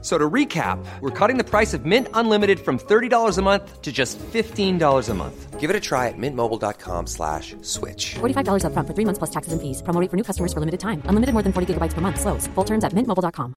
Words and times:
So 0.00 0.16
to 0.16 0.30
recap, 0.30 0.78
we're 1.00 1.10
cutting 1.10 1.38
the 1.38 1.44
price 1.44 1.74
of 1.74 1.84
Mint 1.84 2.06
Unlimited 2.14 2.60
from 2.60 2.78
$30 2.78 3.36
a 3.36 3.42
month 3.42 3.82
to 3.82 3.90
just 3.90 4.16
$15 4.32 5.08
a 5.10 5.14
month. 5.14 5.58
Give 5.58 5.70
it 5.70 5.74
a 5.76 5.80
try 5.80 6.06
at 6.06 6.14
mintmobile.com 6.16 7.06
slash 7.08 7.56
switch. 7.62 8.14
$45 8.22 8.62
upfront 8.62 8.86
for 8.86 8.94
three 8.94 9.04
months 9.04 9.18
plus 9.18 9.30
taxes 9.30 9.52
and 9.52 9.60
fees. 9.60 9.82
Promo 9.82 10.00
rate 10.00 10.08
for 10.10 10.16
new 10.16 10.22
customers 10.22 10.52
for 10.52 10.60
limited 10.60 10.78
time. 10.78 11.02
Unlimited 11.08 11.32
more 11.34 11.42
than 11.42 11.52
40 11.52 11.74
gigabytes 11.74 11.94
per 11.94 12.00
month. 12.00 12.20
Slows. 12.20 12.46
Full 12.54 12.64
terms 12.64 12.84
at 12.84 12.92
mintmobile.com. 12.94 13.54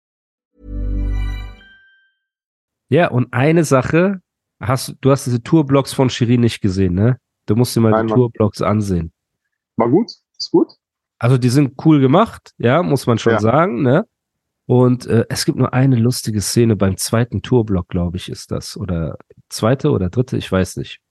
Ja, 2.89 3.07
und 3.09 3.31
eine 3.33 3.63
Sache, 3.63 4.21
hast, 4.59 4.95
du 5.01 5.11
hast 5.11 5.25
diese 5.25 5.43
Tourblogs 5.43 5.93
von 5.93 6.09
Shirin 6.09 6.41
nicht 6.41 6.59
gesehen, 6.61 6.95
ne? 6.95 7.17
Du 7.45 7.55
musst 7.55 7.75
dir 7.75 7.81
mal 7.81 7.91
Nein, 7.91 8.07
die 8.07 8.11
Mann. 8.13 8.19
Tourblogs 8.19 8.61
ansehen. 8.61 9.11
War 9.77 9.89
gut? 9.89 10.11
Ist 10.37 10.51
gut? 10.51 10.67
Also 11.19 11.37
die 11.37 11.49
sind 11.49 11.75
cool 11.85 11.99
gemacht, 12.01 12.53
ja, 12.57 12.81
muss 12.83 13.05
man 13.07 13.17
schon 13.19 13.33
Ja. 13.33 13.39
sagen, 13.39 13.83
ne? 13.83 14.05
Und 14.71 15.05
äh, 15.05 15.25
es 15.27 15.43
gibt 15.43 15.57
nur 15.57 15.73
eine 15.73 15.97
lustige 15.97 16.39
Szene 16.39 16.77
beim 16.77 16.95
zweiten 16.95 17.41
Tourblock, 17.41 17.89
glaube 17.89 18.15
ich, 18.15 18.29
ist 18.29 18.51
das. 18.51 18.77
Oder 18.77 19.17
zweite 19.49 19.91
oder 19.91 20.09
dritte, 20.09 20.37
ich 20.37 20.49
weiß 20.49 20.77
nicht. 20.77 21.01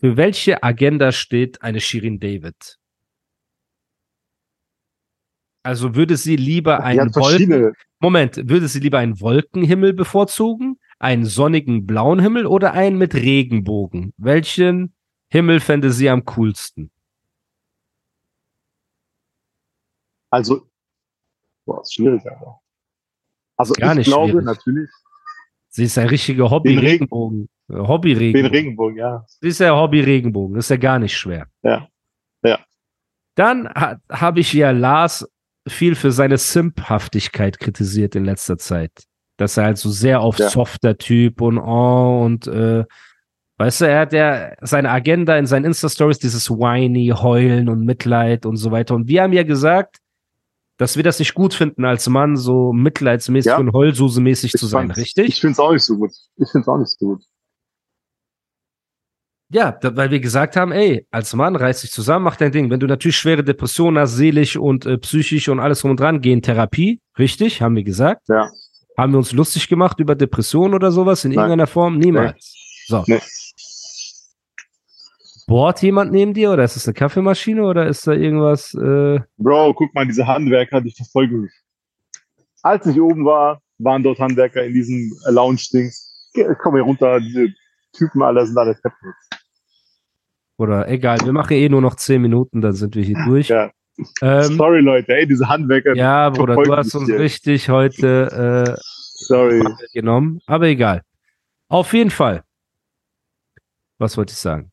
Für 0.00 0.16
welche 0.16 0.62
Agenda 0.62 1.12
steht 1.12 1.60
eine 1.60 1.80
Shirin 1.80 2.18
David? 2.18 2.78
Also 5.64 5.94
würde 5.94 6.16
sie 6.16 6.36
lieber 6.36 6.82
einen 6.82 7.14
Wolken. 7.14 7.74
Moment, 8.00 8.48
würde 8.48 8.68
sie 8.68 8.80
lieber 8.80 9.00
einen 9.00 9.20
Wolkenhimmel 9.20 9.92
bevorzugen, 9.92 10.78
einen 10.98 11.26
sonnigen 11.26 11.84
blauen 11.84 12.20
Himmel 12.20 12.46
oder 12.46 12.72
einen 12.72 12.96
mit 12.96 13.14
Regenbogen? 13.14 14.14
Welchen 14.16 14.94
Himmel 15.28 15.60
fände 15.60 15.92
sie 15.92 16.08
am 16.08 16.24
coolsten? 16.24 16.90
Also, 20.30 20.70
boah, 21.66 21.82
ist 21.82 21.94
schwierig, 21.94 22.24
Alter. 22.24 22.60
Also 23.58 23.74
Gar 23.74 23.92
ich 23.92 23.98
nicht 23.98 24.06
glaube 24.06 24.30
schwierig. 24.30 24.44
natürlich 24.46 24.90
Sie 25.68 25.84
ist 25.84 25.98
ein 25.98 26.08
richtiger 26.08 26.44
Den 26.44 26.78
Regen- 26.78 27.08
Hobby-Regenbogen. 27.10 27.48
Äh, 27.68 27.72
den 27.74 27.88
Hobby-Regenbogen. 27.88 28.50
Regenbogen, 28.50 28.96
ja. 28.96 29.24
Sie 29.26 29.48
ist 29.48 29.60
ja 29.60 29.76
Hobby-Regenbogen. 29.76 30.56
Ist 30.56 30.70
ja 30.70 30.76
gar 30.78 30.98
nicht 30.98 31.14
schwer. 31.16 31.46
Ja. 31.62 31.86
Ja. 32.42 32.60
Dann 33.34 33.68
ha 33.68 33.98
habe 34.10 34.40
ich 34.40 34.52
ja 34.54 34.70
Lars 34.70 35.28
viel 35.68 35.94
für 35.94 36.12
seine 36.12 36.38
Simphaftigkeit 36.38 37.58
kritisiert 37.58 38.14
in 38.14 38.24
letzter 38.24 38.56
Zeit. 38.56 38.92
Dass 39.36 39.58
er 39.58 39.64
halt 39.64 39.76
so 39.78 39.90
sehr 39.90 40.20
auf 40.22 40.38
Ja. 40.38 40.48
softer 40.48 40.96
Typ 40.96 41.42
und 41.42 41.58
oh 41.58 42.22
und 42.24 42.46
äh, 42.46 42.84
weißt 43.58 43.82
du, 43.82 43.84
er 43.88 44.00
hat 44.00 44.12
ja 44.14 44.54
seine 44.62 44.90
Agenda 44.90 45.36
in 45.36 45.44
seinen 45.46 45.66
Insta-Stories, 45.66 46.18
dieses 46.20 46.48
whiny, 46.50 47.08
heulen 47.14 47.68
und 47.68 47.84
Mitleid 47.84 48.46
und 48.46 48.56
so 48.56 48.70
weiter. 48.70 48.94
Und 48.94 49.08
wir 49.08 49.22
haben 49.22 49.32
ja 49.34 49.42
gesagt, 49.42 49.98
dass 50.78 50.96
wir 50.96 51.02
das 51.02 51.18
nicht 51.18 51.34
gut 51.34 51.54
finden, 51.54 51.84
als 51.84 52.08
Mann 52.08 52.36
so 52.36 52.72
mitleidsmäßig 52.72 53.50
Ja. 53.50 53.58
und 53.58 53.72
heulsuse-mäßig 53.72 54.52
zu 54.52 54.66
sein, 54.66 54.90
richtig? 54.90 55.28
Ich 55.28 55.40
finde 55.40 55.52
es 55.52 55.58
auch 55.58 55.72
nicht 55.72 55.84
so 55.84 55.96
gut. 55.96 56.10
Ich 56.36 56.50
finde 56.50 56.62
es 56.62 56.68
auch 56.68 56.78
nicht 56.78 56.90
so 56.98 57.06
gut. 57.06 57.22
Ja, 59.48 59.70
da, 59.72 59.96
weil 59.96 60.10
wir 60.10 60.18
gesagt 60.18 60.56
haben, 60.56 60.72
ey, 60.72 61.06
als 61.12 61.32
Mann 61.34 61.54
reiß 61.54 61.82
dich 61.82 61.92
zusammen, 61.92 62.24
mach 62.24 62.34
dein 62.36 62.50
Ding. 62.50 62.68
Wenn 62.68 62.80
du 62.80 62.86
natürlich 62.88 63.16
schwere 63.16 63.44
Depressionen 63.44 63.98
hast, 64.00 64.16
seelisch 64.16 64.56
und 64.56 64.86
äh, 64.86 64.98
psychisch 64.98 65.48
und 65.48 65.60
alles 65.60 65.80
drum 65.80 65.92
und 65.92 66.00
dran, 66.00 66.20
geh 66.20 66.32
in 66.32 66.42
Therapie, 66.42 67.00
richtig, 67.16 67.62
haben 67.62 67.76
wir 67.76 67.84
gesagt. 67.84 68.28
Ja. 68.28 68.50
Haben 68.98 69.12
wir 69.12 69.18
uns 69.18 69.32
lustig 69.32 69.68
gemacht 69.68 70.00
über 70.00 70.14
Depressionen 70.16 70.74
oder 70.74 70.90
sowas 70.90 71.24
in 71.24 71.30
Nein. 71.30 71.38
irgendeiner 71.38 71.66
Form? 71.68 71.98
Niemals. 71.98 72.54
So. 72.88 73.04
Nee. 73.06 73.20
Bohrt 75.46 75.80
jemand 75.82 76.10
neben 76.10 76.34
dir 76.34 76.50
oder 76.50 76.64
ist 76.64 76.76
es 76.76 76.86
eine 76.86 76.94
Kaffeemaschine 76.94 77.62
oder 77.64 77.86
ist 77.86 78.06
da 78.06 78.12
irgendwas? 78.12 78.74
Äh, 78.74 79.20
Bro, 79.38 79.74
guck 79.74 79.94
mal, 79.94 80.04
diese 80.06 80.26
Handwerker, 80.26 80.80
die 80.80 80.90
verfolgen 80.90 81.42
mich. 81.42 81.52
Als 82.62 82.84
ich 82.86 83.00
oben 83.00 83.24
war, 83.24 83.62
waren 83.78 84.02
dort 84.02 84.18
Handwerker 84.18 84.64
in 84.64 84.72
diesem 84.74 85.12
äh, 85.26 85.30
Lounge-Dings. 85.30 86.30
Komm 86.62 86.74
hier 86.74 86.82
runter, 86.82 87.20
diese 87.20 87.48
Typen 87.92 88.22
alle 88.22 88.44
sind 88.44 88.58
alle 88.58 88.74
Treppen. 88.74 89.14
oder 90.58 90.88
egal, 90.88 91.18
wir 91.24 91.32
machen 91.32 91.52
eh 91.52 91.68
nur 91.68 91.80
noch 91.80 91.94
zehn 91.94 92.20
Minuten, 92.20 92.60
dann 92.60 92.72
sind 92.72 92.94
wir 92.96 93.04
hier 93.04 93.16
durch. 93.26 93.48
Ja. 93.48 93.70
ähm, 94.20 94.56
Sorry, 94.56 94.80
Leute, 94.80 95.14
ey, 95.14 95.26
diese 95.26 95.48
Handwerker. 95.48 95.94
ja 95.94 96.28
Bruder, 96.30 96.56
du 96.56 96.76
hast 96.76 96.94
uns 96.94 97.06
hier. 97.08 97.18
richtig 97.20 97.70
heute 97.70 98.74
äh, 98.76 98.80
Sorry. 98.82 99.62
genommen, 99.94 100.40
aber 100.46 100.66
egal. 100.66 101.02
Auf 101.68 101.92
jeden 101.94 102.10
Fall. 102.10 102.42
Was 103.98 104.16
wollte 104.18 104.32
ich 104.32 104.38
sagen? 104.38 104.70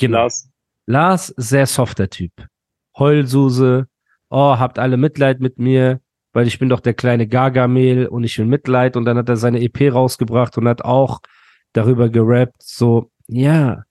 Genau. 0.00 0.18
Lars. 0.18 0.48
Lars, 0.86 1.34
sehr 1.36 1.66
softer 1.66 2.10
Typ. 2.10 2.32
Heulsuse. 2.98 3.86
Oh, 4.30 4.58
habt 4.58 4.78
alle 4.78 4.96
Mitleid 4.96 5.40
mit 5.40 5.58
mir, 5.58 6.00
weil 6.32 6.46
ich 6.46 6.58
bin 6.58 6.68
doch 6.68 6.80
der 6.80 6.94
kleine 6.94 7.28
Gargamel 7.28 8.06
und 8.06 8.24
ich 8.24 8.38
will 8.38 8.46
Mitleid. 8.46 8.96
Und 8.96 9.04
dann 9.04 9.18
hat 9.18 9.28
er 9.28 9.36
seine 9.36 9.60
EP 9.60 9.92
rausgebracht 9.92 10.56
und 10.58 10.66
hat 10.66 10.82
auch 10.82 11.20
darüber 11.72 12.08
gerappt, 12.08 12.62
so, 12.62 13.10
ja. 13.26 13.84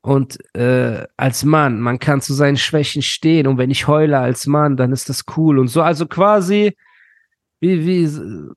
Und 0.00 0.38
äh, 0.54 1.04
als 1.16 1.44
Mann, 1.44 1.80
man 1.80 1.98
kann 1.98 2.20
zu 2.20 2.32
seinen 2.32 2.56
Schwächen 2.56 3.02
stehen 3.02 3.46
und 3.48 3.58
wenn 3.58 3.70
ich 3.70 3.88
heule 3.88 4.18
als 4.18 4.46
Mann, 4.46 4.76
dann 4.76 4.92
ist 4.92 5.08
das 5.08 5.24
cool 5.36 5.58
und 5.58 5.68
so. 5.68 5.82
Also 5.82 6.06
quasi 6.06 6.76
wie, 7.60 7.86
wie 7.86 8.06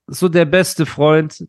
so 0.07 0.29
der 0.29 0.45
beste 0.45 0.85
Freund, 0.85 1.47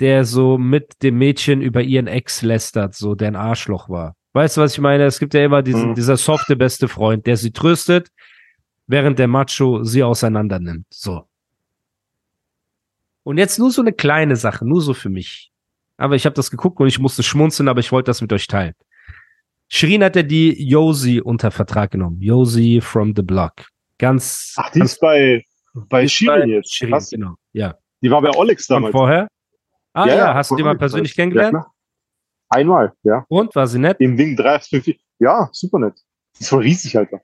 der 0.00 0.24
so 0.24 0.58
mit 0.58 1.02
dem 1.02 1.18
Mädchen 1.18 1.60
über 1.62 1.82
ihren 1.82 2.06
Ex 2.06 2.42
lästert, 2.42 2.94
so 2.94 3.14
der 3.14 3.28
ein 3.28 3.36
Arschloch 3.36 3.88
war. 3.88 4.14
Weißt 4.32 4.56
du, 4.56 4.60
was 4.60 4.72
ich 4.74 4.80
meine? 4.80 5.04
Es 5.04 5.18
gibt 5.18 5.32
ja 5.34 5.44
immer 5.44 5.62
diesen, 5.62 5.90
Mhm. 5.90 5.94
dieser 5.94 6.16
softe 6.16 6.56
beste 6.56 6.88
Freund, 6.88 7.26
der 7.26 7.36
sie 7.38 7.52
tröstet, 7.52 8.08
während 8.86 9.18
der 9.18 9.28
Macho 9.28 9.82
sie 9.82 10.02
auseinander 10.02 10.58
nimmt. 10.58 10.86
So. 10.90 11.26
Und 13.22 13.38
jetzt 13.38 13.58
nur 13.58 13.70
so 13.70 13.82
eine 13.82 13.92
kleine 13.92 14.36
Sache, 14.36 14.66
nur 14.66 14.80
so 14.80 14.94
für 14.94 15.08
mich. 15.08 15.50
Aber 15.96 16.14
ich 16.14 16.26
habe 16.26 16.34
das 16.34 16.50
geguckt 16.50 16.78
und 16.80 16.86
ich 16.86 16.98
musste 16.98 17.22
schmunzeln, 17.22 17.68
aber 17.68 17.80
ich 17.80 17.90
wollte 17.90 18.10
das 18.10 18.20
mit 18.20 18.32
euch 18.32 18.46
teilen. 18.46 18.74
Shirin 19.68 20.04
hat 20.04 20.14
ja 20.14 20.22
die 20.22 20.68
Josie 20.68 21.20
unter 21.20 21.50
Vertrag 21.50 21.90
genommen. 21.90 22.20
Josie 22.20 22.80
from 22.80 23.14
the 23.16 23.22
Block. 23.22 23.52
Ganz. 23.98 24.54
Ach, 24.58 24.70
die 24.70 24.78
ganz 24.80 24.92
ist 24.92 25.00
bei, 25.00 25.42
bei 25.88 26.06
Shirin 26.06 26.50
jetzt. 26.50 26.72
Shirin, 26.72 27.02
genau. 27.10 27.34
Ja. 27.52 27.74
Die 28.02 28.10
war 28.10 28.20
bei 28.22 28.30
Olex 28.30 28.66
damals. 28.66 28.92
vorher? 28.92 29.26
Ah 29.96 30.06
ja, 30.08 30.34
hast 30.34 30.50
du 30.50 30.56
die 30.56 30.62
mal 30.62 30.76
persönlich 30.76 31.14
kennengelernt? 31.14 31.54
Ja. 31.54 31.66
Einmal, 32.50 32.92
ja. 33.02 33.24
Und 33.28 33.54
war 33.54 33.66
sie 33.66 33.78
nett? 33.78 33.96
Im 33.98 34.16
Ding 34.16 34.36
3, 34.36 34.60
5, 34.60 34.86
Ja, 35.18 35.48
super 35.52 35.78
nett. 35.78 35.94
Die 36.36 36.42
ist 36.42 36.48
voll 36.50 36.62
riesig, 36.62 36.96
Alter. 36.96 37.20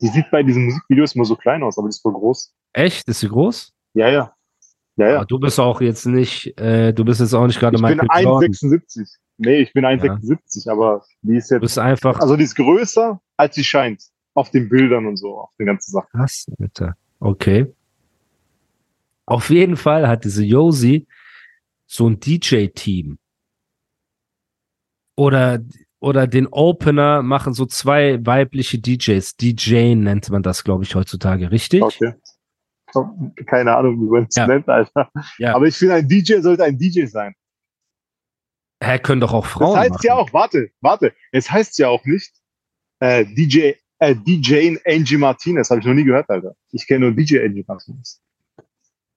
Die 0.00 0.08
sieht 0.08 0.30
bei 0.30 0.42
diesen 0.42 0.64
Musikvideos 0.66 1.14
immer 1.14 1.24
so 1.24 1.36
klein 1.36 1.62
aus, 1.62 1.78
aber 1.78 1.88
die 1.88 1.90
ist 1.90 2.00
voll 2.00 2.12
groß. 2.12 2.54
Echt? 2.72 3.08
Ist 3.08 3.20
sie 3.20 3.28
groß? 3.28 3.72
Ja, 3.94 4.08
ja. 4.08 4.32
Ja, 4.96 5.06
Aber 5.06 5.14
ja. 5.16 5.24
du 5.24 5.38
bist 5.38 5.58
auch 5.58 5.80
jetzt 5.80 6.06
nicht, 6.06 6.58
äh, 6.60 6.92
du 6.92 7.04
bist 7.04 7.20
jetzt 7.20 7.34
auch 7.34 7.46
nicht 7.46 7.58
gerade 7.58 7.76
Ich 7.76 7.82
bin 7.82 7.96
Michael 7.96 8.24
Jordan. 8.24 8.50
1,76. 8.50 9.08
Nee, 9.38 9.56
ich 9.60 9.72
bin 9.72 9.84
1,76, 9.84 10.70
aber 10.70 11.02
die 11.22 11.36
ist 11.36 11.50
Du 11.50 11.54
jetzt, 11.56 11.62
bist 11.62 11.78
einfach 11.78 12.20
also 12.20 12.36
die 12.36 12.44
ist 12.44 12.54
größer, 12.54 13.20
als 13.36 13.54
sie 13.54 13.64
scheint. 13.64 14.04
Auf 14.34 14.50
den 14.50 14.68
Bildern 14.68 15.06
und 15.06 15.16
so, 15.16 15.38
auf 15.40 15.50
den 15.58 15.66
ganzen 15.66 15.90
Sachen. 15.92 16.08
krass, 16.10 16.46
Alter. 16.60 16.94
Okay. 17.20 17.66
Auf 19.26 19.50
jeden 19.50 19.76
Fall 19.76 20.06
hat 20.08 20.24
diese 20.24 20.44
Josie 20.44 21.06
so 21.92 22.08
ein 22.08 22.18
DJ-Team. 22.18 23.18
Oder, 25.18 25.60
oder 26.00 26.26
den 26.26 26.46
Opener 26.46 27.22
machen 27.22 27.52
so 27.52 27.66
zwei 27.66 28.24
weibliche 28.24 28.78
DJs. 28.78 29.36
DJ 29.36 29.94
nennt 29.94 30.30
man 30.30 30.42
das, 30.42 30.64
glaube 30.64 30.84
ich, 30.84 30.94
heutzutage, 30.94 31.50
richtig? 31.50 31.82
Okay. 31.82 32.14
Keine 33.46 33.76
Ahnung, 33.76 34.00
wie 34.00 34.10
man 34.10 34.26
es 34.28 34.36
Ja. 34.36 34.46
nennt, 34.46 34.68
Alter. 34.68 35.10
Ja. 35.38 35.54
Aber 35.54 35.66
ich 35.66 35.76
finde, 35.76 35.94
ein 35.94 36.08
DJ 36.08 36.40
sollte 36.40 36.64
ein 36.64 36.78
DJ 36.78 37.04
sein. 37.06 37.34
Hä, 38.82 38.98
können 38.98 39.20
doch 39.20 39.32
auch 39.32 39.44
Das 39.44 39.52
Frauen 39.52 39.78
heißt 39.78 39.90
machen. 39.90 40.06
ja 40.06 40.14
auch, 40.14 40.32
warte, 40.32 40.70
warte, 40.80 41.14
es 41.30 41.50
heißt 41.50 41.78
ja 41.78 41.88
auch 41.88 42.04
nicht 42.04 42.32
äh, 43.00 43.24
DJ, 43.26 43.72
äh, 43.98 44.14
DJ 44.16 44.76
Angie 44.86 45.16
Martinez, 45.18 45.70
habe 45.70 45.80
ich 45.80 45.86
noch 45.86 45.94
nie 45.94 46.04
gehört, 46.04 46.28
Alter. 46.30 46.54
Ich 46.72 46.86
kenne 46.86 47.06
nur 47.06 47.12
DJ 47.14 47.44
Angie 47.44 47.64
Martinez. 47.66 48.20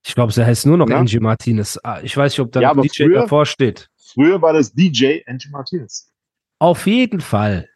Ich 0.07 0.13
glaube, 0.13 0.31
sie 0.31 0.46
heißt 0.46 0.66
nur 0.68 0.78
noch 0.78 0.88
Ja. 0.90 0.98
Angie 1.00 1.19
Martinez. 1.19 1.80
Ah, 1.84 2.00
Ich 2.04 2.16
weiß 2.16 2.34
nicht, 2.34 2.40
ob 2.40 2.52
da 2.52 2.62
Ja, 2.62 2.74
DJ 2.74 3.06
früher- 3.06 3.22
davor 3.22 3.46
steht. 3.46 3.90
Früher 3.98 4.42
war 4.42 4.54
das 4.54 4.72
DJ 4.72 5.22
Angie 5.25 5.50
Martinez. 5.50 6.12
Auf 6.60 6.86
jeden 6.86 7.22
Fall. 7.22 7.68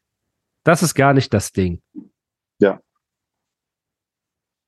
Das 0.63 0.83
ist 0.83 0.93
gar 0.93 1.13
nicht 1.13 1.33
das 1.33 1.51
Ding. 1.51 1.81
Ja. 2.59 2.79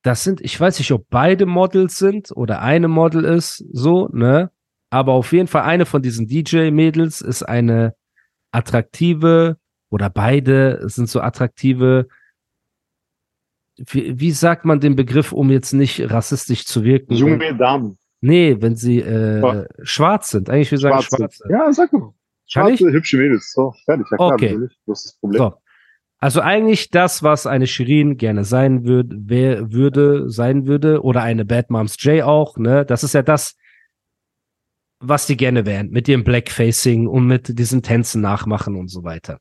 Das 0.03 0.23
sind, 0.23 0.41
ich 0.41 0.59
weiß 0.59 0.79
nicht, 0.79 0.91
ob 0.91 1.05
beide 1.09 1.45
Models 1.45 1.97
sind 1.99 2.31
oder 2.35 2.61
eine 2.61 2.87
Model 2.87 3.23
ist, 3.23 3.63
so, 3.71 4.07
ne? 4.11 4.49
Aber 4.89 5.13
auf 5.13 5.31
jeden 5.31 5.47
Fall 5.47 5.61
eine 5.61 5.85
von 5.85 6.01
diesen 6.01 6.27
DJ-Mädels 6.27 7.21
ist 7.21 7.43
eine 7.43 7.95
attraktive 8.51 9.57
oder 9.89 10.09
beide 10.09 10.89
sind 10.89 11.07
so 11.09 11.21
attraktive 11.21 12.07
wie, 13.77 14.19
wie 14.19 14.31
sagt 14.31 14.65
man 14.65 14.79
den 14.79 14.95
Begriff, 14.95 15.31
um 15.31 15.49
jetzt 15.49 15.73
nicht 15.73 16.09
rassistisch 16.11 16.65
zu 16.65 16.83
wirken? 16.83 17.13
Junge 17.13 17.55
Damen. 17.55 17.97
Nee, 18.21 18.57
wenn 18.59 18.75
sie 18.75 18.99
äh, 18.99 19.41
Ja. 19.41 19.65
schwarz 19.81 20.29
sind. 20.29 20.49
Eigentlich 20.49 20.71
will 20.71 20.77
ich 20.77 20.83
sagen 20.83 21.01
Schwarze. 21.01 21.17
schwarze. 21.17 21.43
Ja, 21.49 21.73
sag 21.73 21.91
mal. 21.93 22.13
Schwarze, 22.45 22.91
hübsche 22.91 23.17
Mädels. 23.17 23.51
So, 23.53 23.73
fertig. 23.85 24.05
Ja, 24.11 24.17
klar, 24.17 24.33
Okay. 24.33 24.57
Das 24.85 24.99
ist 24.99 25.05
das 25.05 25.19
Problem. 25.19 25.39
So. 25.39 25.53
Also 26.19 26.41
eigentlich 26.41 26.91
das, 26.91 27.23
was 27.23 27.47
eine 27.47 27.65
Shirin 27.65 28.17
gerne 28.17 28.43
sein 28.43 28.85
würde, 28.85 29.15
wer, 29.21 29.71
würde, 29.73 30.29
sein 30.29 30.67
würde, 30.67 31.01
oder 31.01 31.23
eine 31.23 31.45
Bad 31.45 31.71
Moms 31.71 31.95
J 32.03 32.21
auch, 32.21 32.57
ne? 32.57 32.85
Das 32.85 33.03
ist 33.03 33.13
ja 33.13 33.23
das, 33.23 33.55
was 34.99 35.25
die 35.25 35.35
gerne 35.35 35.65
wären, 35.65 35.89
mit 35.89 36.07
ihrem 36.07 36.23
Blackfacing 36.23 37.07
und 37.07 37.25
mit 37.25 37.57
diesen 37.57 37.81
Tänzen 37.81 38.21
nachmachen 38.21 38.75
und 38.75 38.89
so 38.89 39.03
weiter. 39.03 39.39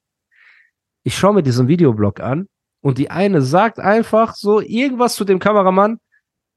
Ich 1.02 1.18
schaue 1.18 1.34
mir 1.34 1.42
diesen 1.42 1.68
Videoblog 1.68 2.20
an 2.20 2.46
und 2.80 2.98
die 2.98 3.10
eine 3.10 3.42
sagt 3.42 3.78
einfach 3.78 4.34
so 4.34 4.60
irgendwas 4.60 5.14
zu 5.14 5.24
dem 5.24 5.38
Kameramann. 5.38 5.98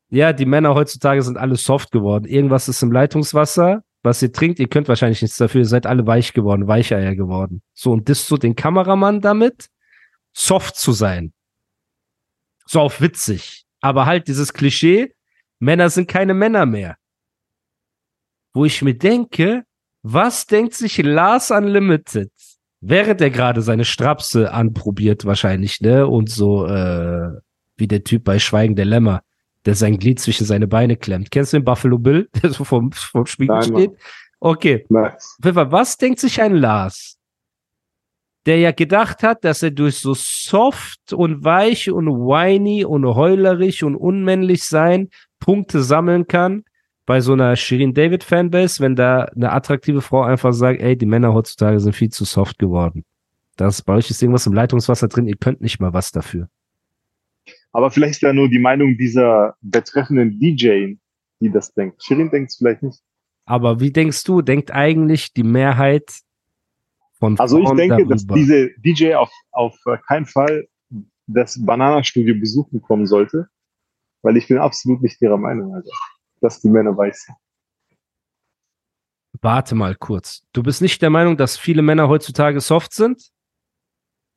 Ja, 0.10 0.32
die 0.32 0.46
Männer 0.46 0.76
heutzutage 0.76 1.22
sind 1.22 1.38
alle 1.38 1.56
soft 1.56 1.92
geworden. 1.92 2.26
Irgendwas 2.26 2.68
ist 2.70 2.82
im 2.84 2.92
Leitungswasser, 2.92 3.84
was 4.04 4.22
ihr 4.22 4.32
trinkt. 4.32 4.60
Ihr 4.60 4.68
könnt 4.68 4.88
wahrscheinlich 4.88 5.22
nichts 5.22 5.38
dafür. 5.38 5.62
Ihr 5.62 5.68
seid 5.68 5.86
alle 5.86 6.06
weich 6.06 6.34
geworden, 6.34 6.68
Weicheier 6.68 7.16
geworden. 7.16 7.62
So, 7.74 7.92
und 7.92 8.08
disst 8.08 8.28
so 8.28 8.38
den 8.38 8.56
Kameramann 8.56 9.22
damit, 9.22 9.70
soft 10.34 10.76
zu 10.76 10.92
sein. 10.92 11.34
So 12.66 12.80
auf 12.80 13.02
witzig. 13.02 13.66
Aber 13.82 14.06
halt 14.06 14.28
dieses 14.28 14.54
Klischee, 14.54 15.14
Männer 15.60 15.90
sind 15.90 16.08
keine 16.08 16.34
Männer 16.34 16.66
mehr. 16.66 16.98
Wo 18.54 18.66
ich 18.66 18.82
mir 18.82 18.96
denke, 18.96 19.64
was 20.04 20.46
denkt 20.46 20.76
sich 20.76 20.98
Lars 20.98 21.50
Unlimited, 21.50 22.32
während 22.86 23.22
er 23.22 23.30
gerade 23.30 23.62
seine 23.62 23.86
Strapse 23.86 24.54
anprobiert 24.54 25.26
wahrscheinlich, 25.26 25.80
ne? 25.82 26.06
Und 26.06 26.30
so 26.30 26.68
äh, 26.68 27.30
wie 27.78 27.88
der 27.88 28.04
Typ 28.04 28.26
bei 28.26 28.40
Schweigen 28.40 28.76
der 28.76 28.86
Lämmer, 28.86 29.22
der 29.66 29.76
sein 29.76 29.98
Glied 29.98 30.20
zwischen 30.20 30.46
seine 30.46 30.68
Beine 30.68 30.98
klemmt. 30.98 31.32
Kennst 31.32 31.54
du 31.54 31.58
den 31.58 31.64
Buffalo 31.64 31.98
Bill, 31.98 32.30
der 32.44 32.52
so 32.52 32.64
vom, 32.64 32.92
vom 32.92 33.26
Spiegel 33.26 33.56
Nein, 33.56 33.64
steht? 33.64 33.92
Okay. 34.40 34.86
Nice. 34.90 35.38
Was 35.40 35.98
denkt 35.98 36.20
sich 36.20 36.42
ein 36.42 36.56
Lars, 36.56 37.18
der 38.46 38.60
ja 38.60 38.72
gedacht 38.72 39.24
hat, 39.24 39.46
dass 39.46 39.64
er 39.64 39.72
durch 39.72 40.00
so 40.00 40.14
soft 40.14 41.14
und 41.14 41.46
weich 41.46 41.90
und 41.90 42.08
whiny 42.08 42.84
und 42.84 43.06
heulerisch 43.06 43.84
und 43.84 43.96
unmännlich 43.96 44.64
sein 44.64 45.10
Punkte 45.40 45.82
sammeln 45.82 46.28
kann 46.28 46.66
bei 47.06 47.20
so 47.22 47.34
einer 47.34 47.56
Shirin 47.56 47.94
David 47.94 48.24
Fanbase, 48.24 48.82
wenn 48.82 48.96
da 48.96 49.24
eine 49.26 49.52
attraktive 49.52 50.02
Frau 50.02 50.24
einfach 50.24 50.54
sagt, 50.54 50.82
ey, 50.82 50.98
die 50.98 51.06
Männer 51.06 51.34
heutzutage 51.34 51.80
sind 51.80 51.94
viel 51.94 52.10
zu 52.10 52.26
soft 52.26 52.60
geworden. 52.60 53.04
Das 53.58 53.82
bei 53.82 53.94
euch 53.94 54.10
ist 54.10 54.22
irgendwas 54.22 54.48
im 54.48 54.54
Leitungswasser 54.54 55.08
drin, 55.08 55.28
ihr 55.28 55.36
könnt 55.36 55.62
nicht 55.62 55.80
mal 55.80 55.94
was 55.94 56.12
dafür. 56.12 56.50
Aber 57.72 57.92
vielleicht 57.92 58.14
ist 58.14 58.22
ja 58.22 58.34
nur 58.34 58.50
die 58.50 58.60
Meinung 58.60 58.98
dieser 58.98 59.56
betreffenden 59.62 60.40
DJ, 60.40 60.96
die 61.40 61.52
das 61.52 61.74
denkt. 61.74 62.02
Shirin 62.04 62.30
denkt 62.30 62.52
es 62.52 62.58
vielleicht 62.58 62.84
nicht. 62.84 63.02
Aber 63.46 63.80
wie 63.80 63.92
denkst 63.92 64.24
du, 64.24 64.42
denkt 64.42 64.72
eigentlich 64.72 65.34
die 65.34 65.44
Mehrheit 65.44 66.10
von 67.20 67.38
Also 67.40 67.60
ich 67.60 67.66
Frauen 67.66 67.78
denke, 67.78 68.08
dass 68.08 68.26
darüber? 68.26 68.36
diese 68.36 68.70
DJ 68.78 69.16
auf, 69.16 69.32
auf 69.52 69.78
keinen 70.08 70.26
Fall 70.26 70.68
das 71.28 71.64
Bananastudio 71.64 72.36
besuchen 72.40 72.82
kommen 72.82 73.06
sollte, 73.06 73.48
weil 74.22 74.38
ich 74.38 74.48
bin 74.48 74.58
absolut 74.58 75.02
nicht 75.02 75.22
ihrer 75.22 75.38
Meinung, 75.38 75.74
also, 75.74 75.90
dass 76.44 76.60
die 76.62 76.70
Männer 76.70 76.96
weiß 76.96 77.24
sind. 77.24 77.36
Warte 79.42 79.76
mal 79.76 79.96
kurz. 79.96 80.44
Du 80.54 80.64
bist 80.64 80.82
nicht 80.82 81.02
der 81.02 81.10
Meinung, 81.10 81.36
dass 81.38 81.58
viele 81.58 81.82
Männer 81.82 82.08
heutzutage 82.08 82.62
soft 82.62 82.94
sind? 82.94 83.32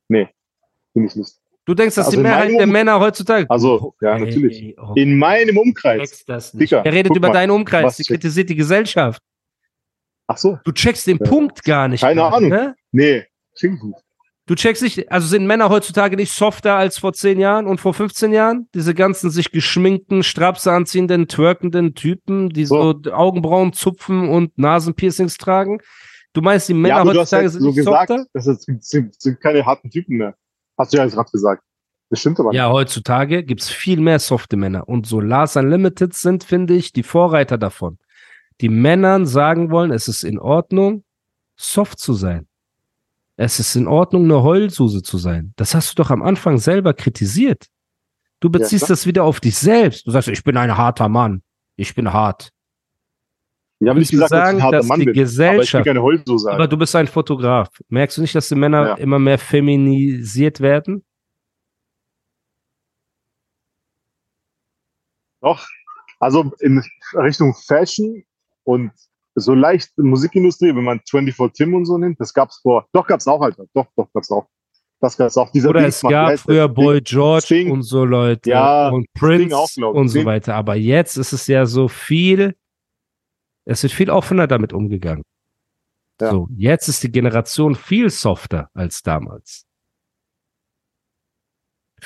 Bin 0.09 1.05
ich 1.05 1.15
nicht. 1.15 1.35
Du 1.67 1.75
denkst, 1.75 1.95
dass 1.97 2.07
Also 2.07 2.17
die 2.17 2.23
Mehrheit 2.23 2.51
der 2.59 2.67
Männer 2.67 2.99
heutzutage. 2.99 3.45
Also, 3.51 3.95
ja, 4.01 4.19
natürlich. 4.19 4.75
oh, 4.79 4.95
In 4.95 5.19
meinem 5.19 5.59
Umkreis. 5.59 5.99
checkst 6.09 6.29
das 6.29 6.55
nicht. 6.55 6.73
Dicker, 6.73 6.87
er 6.87 6.93
redet 6.93 7.09
guck 7.11 7.19
über 7.19 7.29
mal, 7.29 7.35
deinen 7.35 7.51
Umkreis. 7.51 7.99
Sie 7.99 8.05
kritisiert 8.05 8.49
die 8.49 8.55
Gesellschaft. 8.57 9.21
Ach 10.27 10.39
so, 10.39 10.59
Du 10.65 10.73
checkst 10.73 11.07
den 11.07 11.19
Ja. 11.19 11.29
Punkt 11.29 11.63
gar 11.65 11.87
nicht. 11.89 12.01
Keine 12.01 12.23
gerade, 12.23 12.37
Ahnung. 12.37 12.49
Ne? 12.49 12.77
nee, 12.93 13.27
klingt 13.59 13.79
gut. 13.81 13.95
Du 14.47 14.55
checkst 14.55 14.81
nicht, 14.83 15.11
also 15.11 15.27
sind 15.27 15.45
Männer 15.47 15.71
heutzutage 15.71 16.15
nicht 16.15 16.33
softer 16.33 16.77
als 16.77 16.99
vor 16.99 17.13
10 17.13 17.41
Jahren 17.41 17.67
und 17.67 17.81
vor 17.81 17.95
15 17.95 18.33
Jahren? 18.33 18.69
Diese 18.75 18.95
ganzen 18.95 19.29
sich 19.31 19.51
geschminkten, 19.51 20.23
Strapse 20.23 20.73
anziehenden, 20.73 21.27
twerkenden 21.27 21.95
Typen, 21.95 22.51
die 22.51 22.65
so, 22.65 22.95
So. 23.03 23.13
Augenbrauen 23.13 23.73
zupfen 23.73 24.29
und 24.29 24.57
Nasenpiercings 24.57 25.37
tragen. 25.37 25.81
Du 26.33 26.43
meinst, 26.43 26.69
die 26.69 26.75
Männer 26.75 26.99
ja, 26.99 27.05
heutzutage 27.05 27.49
sind 27.49 27.63
so 27.63 27.67
nicht 27.69 27.77
gesagt, 27.77 28.09
softer? 28.09 28.27
dass 28.35 28.47
es 28.47 28.63
sind, 28.63 29.21
sind 29.21 29.41
keine 29.41 29.67
harten 29.67 29.91
Typen 29.91 30.19
mehr. 30.19 30.37
Hast 30.79 30.93
du 30.93 30.99
ja 30.99 31.07
gerade 31.07 31.31
gesagt. 31.31 31.65
Das 32.11 32.21
stimmt 32.21 32.39
aber 32.39 32.51
nicht. 32.51 32.59
Ja, 32.59 32.71
heutzutage 32.71 33.43
gibt's 33.43 33.69
viel 33.69 33.99
mehr 33.99 34.21
softe 34.21 34.57
Männer. 34.57 34.89
Und 34.89 35.07
so 35.07 35.21
Lars 35.21 35.57
Unlimited 35.57 36.15
sind, 36.15 36.45
finde 36.45 36.75
ich, 36.75 36.93
die 36.93 37.03
Vorreiter 37.03 37.59
davon. 37.59 37.99
Die 38.61 38.69
Männern 38.69 39.27
sagen 39.27 39.71
wollen, 39.71 39.91
es 39.91 40.07
ist 40.07 40.23
in 40.23 40.39
Ordnung, 40.39 41.05
soft 41.57 41.99
zu 41.99 42.13
sein. 42.13 42.46
Es 43.37 43.61
ist 43.61 43.77
in 43.77 43.87
Ordnung, 43.87 44.25
eine 44.25 44.43
Heulsuse 44.43 45.03
zu 45.03 45.19
sein. 45.19 45.53
Das 45.57 45.75
hast 45.75 45.91
du 45.91 46.03
doch 46.03 46.11
am 46.11 46.23
Anfang 46.23 46.59
selber 46.59 46.95
kritisiert. 46.95 47.67
Du 48.41 48.51
beziehst 48.51 48.85
klar. 48.87 48.89
das 48.97 49.07
wieder 49.07 49.25
auf 49.25 49.41
dich 49.41 49.57
selbst. 49.57 50.07
Du 50.07 50.11
sagst, 50.11 50.29
ich 50.29 50.43
bin 50.43 50.57
ein 50.57 50.77
harter 50.77 51.09
Mann. 51.09 51.43
Ich 51.77 51.95
bin 51.95 52.13
hart. 52.13 52.51
ich 53.81 53.89
habe 53.89 53.99
nicht 53.99 54.11
willst 54.13 54.23
gesagt, 54.23 54.33
dass 54.33 54.39
ich 54.39 54.45
sagen, 54.45 54.57
ein 54.59 54.63
harter 54.63 54.77
dass 54.79 54.87
Mann 54.87 55.01
die 55.01 55.07
bin. 55.07 55.15
Aber 55.15 55.21
ich 55.23 55.29
Gesellschaft- 55.29 55.87
Heulsuse. 55.89 56.51
Aber 56.51 56.67
du 56.69 56.77
bist 56.79 56.97
ein 56.97 57.07
Fotograf. 57.07 57.69
Merkst 57.89 58.17
du 58.17 58.23
nicht, 58.23 58.35
dass 58.35 58.49
die 58.49 58.55
Männer 58.55 58.87
Ja. 58.89 58.95
immer 58.95 59.19
mehr 59.19 59.39
feminisiert 59.39 60.61
werden? 60.61 61.05
Doch. 65.41 65.67
Also 66.19 66.51
in 66.61 66.83
Richtung 67.15 67.55
Fashion 67.67 68.25
und 68.65 68.91
so 69.39 69.55
leicht 69.55 69.97
Musikindustrie, 69.99 70.75
wenn 70.75 70.85
man 70.85 71.01
24 71.09 71.53
Tim 71.57 71.75
und 71.75 71.85
so 71.85 71.99
nimmt, 71.99 72.19
das 72.21 72.33
gab's 72.33 72.59
vor. 72.63 72.87
Doch 72.93 73.07
gab's 73.07 73.27
auch, 73.29 73.41
Alter. 73.41 73.65
Doch, 73.75 73.87
doch 73.97 74.09
gab's 74.13 74.31
auch. 74.31 74.47
Das 75.01 75.17
gab's 75.17 75.37
auch. 75.37 75.51
Dieser 75.53 75.69
Oder 75.71 75.81
Dings 75.83 75.97
es 75.97 76.03
macht- 76.03 76.11
gab 76.13 76.39
früher 76.39 76.69
Boy 76.69 77.01
George 77.03 77.45
Sting. 77.45 77.71
und 77.71 77.83
so 77.83 78.05
Leute 78.05 78.49
Ja, 78.51 78.89
und 78.89 79.07
Prince 79.13 79.55
auch, 79.55 79.69
und 79.95 80.09
so 80.09 80.25
weiter. 80.25 80.55
Aber 80.55 80.75
jetzt 80.75 81.17
ist 81.19 81.33
es 81.35 81.47
ja 81.47 81.67
so 81.67 81.87
viel, 81.89 82.57
es 83.67 83.83
wird 83.83 83.93
viel 83.93 84.09
offener 84.11 84.47
damit 84.47 84.73
umgegangen. 84.73 85.23
Ja. 86.19 86.31
So, 86.31 86.49
jetzt 86.57 86.89
ist 86.89 87.03
die 87.03 87.13
Generation 87.13 87.75
viel 87.75 88.09
softer 88.09 88.71
als 88.73 89.03
damals. 89.03 89.66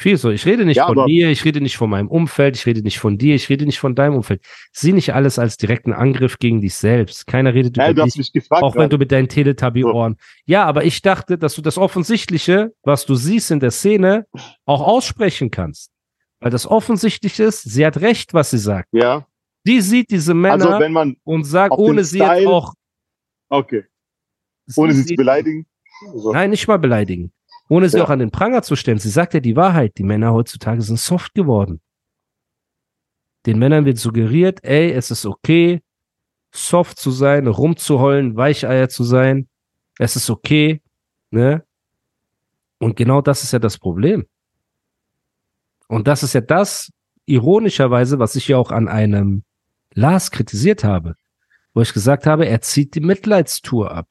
Viel 0.00 0.16
so. 0.16 0.30
Ich 0.30 0.46
rede 0.46 0.64
nicht 0.64 0.78
Ja, 0.78 0.86
von 0.86 1.04
mir, 1.04 1.28
ich 1.28 1.44
rede 1.44 1.60
nicht 1.60 1.76
von 1.76 1.90
meinem 1.90 2.08
Umfeld, 2.08 2.56
ich 2.56 2.64
rede 2.64 2.80
nicht 2.80 2.98
von 2.98 3.18
dir, 3.18 3.34
ich 3.34 3.50
rede 3.50 3.66
nicht 3.66 3.78
von 3.78 3.94
deinem 3.94 4.14
Umfeld. 4.14 4.40
Sieh 4.72 4.94
nicht 4.94 5.12
alles 5.12 5.38
als 5.38 5.58
direkten 5.58 5.92
Angriff 5.92 6.38
gegen 6.38 6.62
dich 6.62 6.74
selbst. 6.74 7.26
Keiner 7.26 7.52
redet 7.52 7.76
Hey, 7.76 7.88
du 7.88 8.00
über 8.00 8.04
dich. 8.06 8.16
mich 8.16 8.32
gefragt. 8.32 8.62
Auch 8.62 8.76
wenn 8.76 8.88
du 8.88 8.96
mit 8.96 9.12
deinen 9.12 9.28
Teletubby-Ohren. 9.28 10.16
Ja, 10.46 10.64
aber 10.64 10.84
ich 10.84 11.02
dachte, 11.02 11.36
dass 11.36 11.54
du 11.54 11.60
das 11.60 11.76
Offensichtliche, 11.76 12.72
was 12.82 13.04
du 13.04 13.14
siehst 13.14 13.50
in 13.50 13.60
der 13.60 13.72
Szene, 13.72 14.26
auch 14.64 14.80
aussprechen 14.80 15.50
kannst. 15.50 15.90
Weil 16.40 16.50
das 16.50 16.66
offensichtlich 16.66 17.38
ist, 17.38 17.64
sie 17.64 17.84
hat 17.84 17.98
recht, 18.00 18.32
was 18.32 18.50
sie 18.52 18.58
sagt. 18.58 18.88
ja. 18.92 19.26
Die 19.66 19.82
sieht 19.82 20.10
diese 20.10 20.32
Männer 20.32 20.80
Also 20.80 21.14
und 21.24 21.44
sagt, 21.44 21.76
ohne 21.76 22.02
sie 22.04 22.20
jetzt 22.20 22.28
Style- 22.28 22.48
auch. 22.48 22.72
okay, 23.50 23.84
ohne 24.76 24.94
sie 24.94 25.02
zu 25.02 25.08
sieht- 25.08 25.16
beleidigen. 25.18 25.66
So. 26.14 26.32
Nein, 26.32 26.48
nicht 26.48 26.66
mal 26.66 26.78
beleidigen. 26.78 27.30
Ohne 27.70 27.88
sie 27.88 27.98
Ja. 27.98 28.04
auch 28.04 28.10
an 28.10 28.18
den 28.18 28.32
Pranger 28.32 28.62
zu 28.62 28.74
stellen. 28.74 28.98
Sie 28.98 29.08
sagt 29.08 29.32
ja 29.32 29.38
die 29.40 29.54
Wahrheit. 29.54 29.96
Die 29.96 30.02
Männer 30.02 30.32
heutzutage 30.32 30.82
sind 30.82 30.98
soft 30.98 31.34
geworden. 31.34 31.80
Den 33.46 33.60
Männern 33.60 33.84
wird 33.84 33.96
suggeriert, 33.96 34.62
ey, 34.64 34.90
es 34.92 35.10
ist 35.12 35.24
okay, 35.24 35.80
soft 36.52 36.98
zu 36.98 37.12
sein, 37.12 37.46
rumzuheulen, 37.46 38.36
Weicheier 38.36 38.88
zu 38.88 39.04
sein. 39.04 39.48
Es 39.98 40.16
ist 40.16 40.28
okay, 40.30 40.82
ne? 41.30 41.64
Und 42.80 42.96
genau 42.96 43.22
das 43.22 43.44
ist 43.44 43.52
ja 43.52 43.60
das 43.60 43.78
Problem. 43.78 44.26
Und 45.86 46.08
das 46.08 46.22
ist 46.24 46.32
ja 46.32 46.40
das, 46.40 46.90
ironischerweise, 47.26 48.18
was 48.18 48.34
ich 48.34 48.48
ja 48.48 48.56
auch 48.56 48.72
an 48.72 48.88
einem 48.88 49.44
Lars 49.94 50.32
kritisiert 50.32 50.82
habe, 50.82 51.14
wo 51.72 51.82
ich 51.82 51.92
gesagt 51.92 52.26
habe, 52.26 52.46
er 52.46 52.60
zieht 52.62 52.96
die 52.96 53.00
Mitleidstour 53.00 53.92
ab 53.92 54.08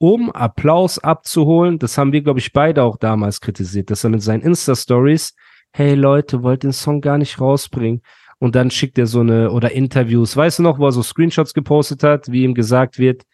um 0.00 0.30
Applaus 0.32 0.98
abzuholen. 0.98 1.78
Das 1.78 1.98
haben 1.98 2.12
wir, 2.12 2.22
glaube 2.22 2.40
ich, 2.40 2.52
beide 2.52 2.82
auch 2.82 2.96
damals 2.96 3.40
kritisiert, 3.40 3.90
dass 3.90 4.02
er 4.02 4.10
mit 4.10 4.22
seinen 4.22 4.40
Insta-Stories, 4.40 5.34
hey 5.72 5.94
Leute, 5.94 6.42
wollt 6.42 6.62
den 6.62 6.72
Song 6.72 7.02
gar 7.02 7.18
nicht 7.18 7.38
rausbringen. 7.38 8.00
Und 8.38 8.54
dann 8.54 8.70
schickt 8.70 8.96
er 8.96 9.06
so 9.06 9.20
eine, 9.20 9.50
oder 9.50 9.72
Interviews, 9.72 10.34
weißt 10.34 10.60
du 10.60 10.62
noch, 10.62 10.78
wo 10.78 10.86
er 10.86 10.92
so 10.92 11.02
Screenshots 11.02 11.52
gepostet 11.52 12.02
hat, 12.02 12.32
wie 12.32 12.44
ihm 12.44 12.54
gesagt 12.54 12.98
wird, 12.98 13.24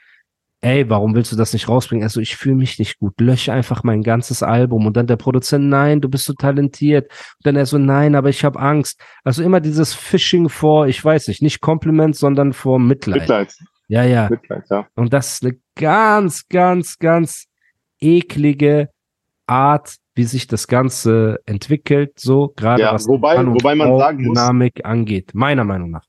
ey, 0.60 0.90
warum 0.90 1.14
willst 1.14 1.30
du 1.30 1.36
das 1.36 1.52
nicht 1.52 1.68
rausbringen? 1.68 2.02
Also 2.02 2.20
ich 2.20 2.34
fühle 2.34 2.56
mich 2.56 2.80
nicht 2.80 2.98
gut, 2.98 3.20
lösche 3.20 3.52
einfach 3.52 3.84
mein 3.84 4.02
ganzes 4.02 4.42
Album. 4.42 4.86
Und 4.86 4.96
dann 4.96 5.06
der 5.06 5.14
Produzent, 5.14 5.66
nein, 5.68 6.00
du 6.00 6.08
bist 6.08 6.24
so 6.24 6.32
talentiert. 6.32 7.04
Und 7.04 7.46
dann 7.46 7.54
er 7.54 7.66
so, 7.66 7.78
nein, 7.78 8.16
aber 8.16 8.30
ich 8.30 8.44
habe 8.44 8.58
Angst. 8.58 9.00
Also 9.22 9.44
immer 9.44 9.60
dieses 9.60 9.94
Phishing 9.94 10.48
vor, 10.48 10.88
ich 10.88 11.04
weiß 11.04 11.28
nicht, 11.28 11.42
nicht 11.42 11.60
Kompliment, 11.60 12.16
sondern 12.16 12.52
vor 12.52 12.80
Mitleid. 12.80 13.20
Mitleid. 13.20 13.54
Ja, 13.88 14.02
ja. 14.04 14.28
Mitleid, 14.28 14.64
ja. 14.70 14.86
Und 14.94 15.12
das 15.12 15.34
ist 15.34 15.44
eine 15.44 15.56
ganz, 15.76 16.48
ganz, 16.48 16.98
ganz 16.98 17.46
eklige 18.00 18.90
Art 19.46 19.96
wie 20.14 20.24
sich 20.24 20.46
das 20.46 20.66
Ganze 20.66 21.40
entwickelt, 21.44 22.18
so 22.18 22.48
gerade 22.56 22.82
Ja, 22.82 22.94
was 22.94 23.06
wobei- 23.06 23.36
Mann 23.36 23.52
wobei 23.54 23.74
man 23.74 23.98
sagen 23.98 24.24
muss- 24.26 24.38
Dynamik 24.38 24.84
angeht, 24.84 25.34
meiner 25.34 25.62
Meinung 25.64 25.90
nach. 25.90 26.06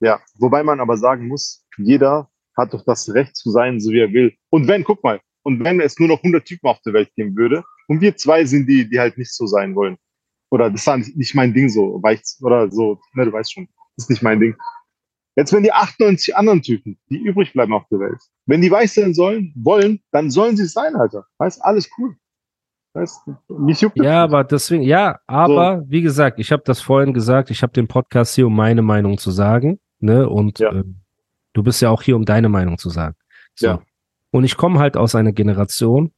Ja, 0.00 0.18
wobei 0.38 0.62
man 0.64 0.80
aber 0.80 0.96
sagen 0.96 1.28
muss, 1.28 1.64
jeder 1.78 2.28
hat 2.56 2.74
doch 2.74 2.84
das 2.84 3.08
Recht 3.14 3.36
zu 3.36 3.50
sein, 3.50 3.78
so 3.80 3.92
wie 3.92 4.00
er 4.00 4.12
will. 4.12 4.34
Und 4.50 4.66
wenn, 4.66 4.82
guck 4.82 5.02
mal, 5.04 5.20
und 5.42 5.62
wenn 5.64 5.80
es 5.80 5.98
nur 5.98 6.08
noch 6.08 6.22
100 6.22 6.44
Typen 6.44 6.68
auf 6.68 6.80
der 6.82 6.92
Welt 6.92 7.14
geben 7.14 7.36
würde 7.36 7.62
und 7.86 8.00
wir 8.00 8.16
zwei 8.16 8.44
sind 8.44 8.66
die, 8.66 8.88
die 8.90 8.98
halt 8.98 9.16
nicht 9.16 9.32
so 9.32 9.46
sein 9.46 9.74
wollen. 9.76 9.96
Oder 10.50 10.68
das 10.68 10.80
ist 10.86 10.96
nicht 10.96 11.16
nicht 11.16 11.34
mein 11.36 11.54
Ding 11.54 11.68
so, 11.68 12.00
weil 12.02 12.16
ich, 12.16 12.22
oder 12.42 12.68
so, 12.70 12.98
ne, 13.14 13.26
du 13.26 13.32
weißt 13.32 13.52
schon, 13.52 13.68
das 13.96 14.04
ist 14.06 14.10
nicht 14.10 14.22
mein 14.22 14.40
Ding. 14.40 14.56
Jetzt, 15.36 15.52
wenn 15.52 15.62
die 15.62 15.72
98 15.72 16.36
anderen 16.36 16.60
Typen, 16.62 16.98
die 17.08 17.18
übrig 17.18 17.52
bleiben 17.52 17.72
auf 17.72 17.84
der 17.90 18.00
Welt, 18.00 18.20
wenn 18.46 18.60
die 18.60 18.70
weiß 18.70 18.94
sein 18.94 19.14
sollen, 19.14 19.52
wollen, 19.56 20.00
dann 20.10 20.30
sollen 20.30 20.56
sie 20.56 20.64
es 20.64 20.72
sein, 20.72 20.96
Alter. 20.96 21.24
Weißt, 21.38 21.64
alles 21.64 21.88
cool. 21.98 22.16
Weißt, 22.94 23.20
mich 23.48 23.80
juckt 23.80 23.96
Ja, 23.98 24.24
aber 24.24 24.42
deswegen, 24.42 24.82
ja, 24.82 25.20
aber 25.28 25.84
wie 25.86 26.02
gesagt, 26.02 26.40
ich 26.40 26.50
habe 26.50 26.62
das 26.66 26.80
vorhin 26.80 27.14
gesagt, 27.14 27.50
ich 27.50 27.62
habe 27.62 27.72
den 27.72 27.86
Podcast 27.86 28.34
hier, 28.34 28.48
um 28.48 28.56
meine 28.56 28.82
Meinung 28.82 29.16
zu 29.18 29.30
sagen, 29.30 29.78
ne? 30.00 30.28
Und 30.28 30.58
Ja. 30.58 30.72
ähm, 30.72 30.96
du 31.52 31.62
bist 31.62 31.80
ja 31.80 31.90
auch 31.90 32.02
hier, 32.02 32.16
um 32.16 32.24
deine 32.24 32.48
Meinung 32.48 32.78
zu 32.78 32.90
sagen. 32.90 33.14
So. 33.54 33.66
Ja. 33.66 33.82
Und 34.32 34.42
ich 34.42 34.56
komme 34.56 34.80
halt 34.80 34.96
aus 34.96 35.14
einer 35.14 35.32
Generation, 35.32 36.12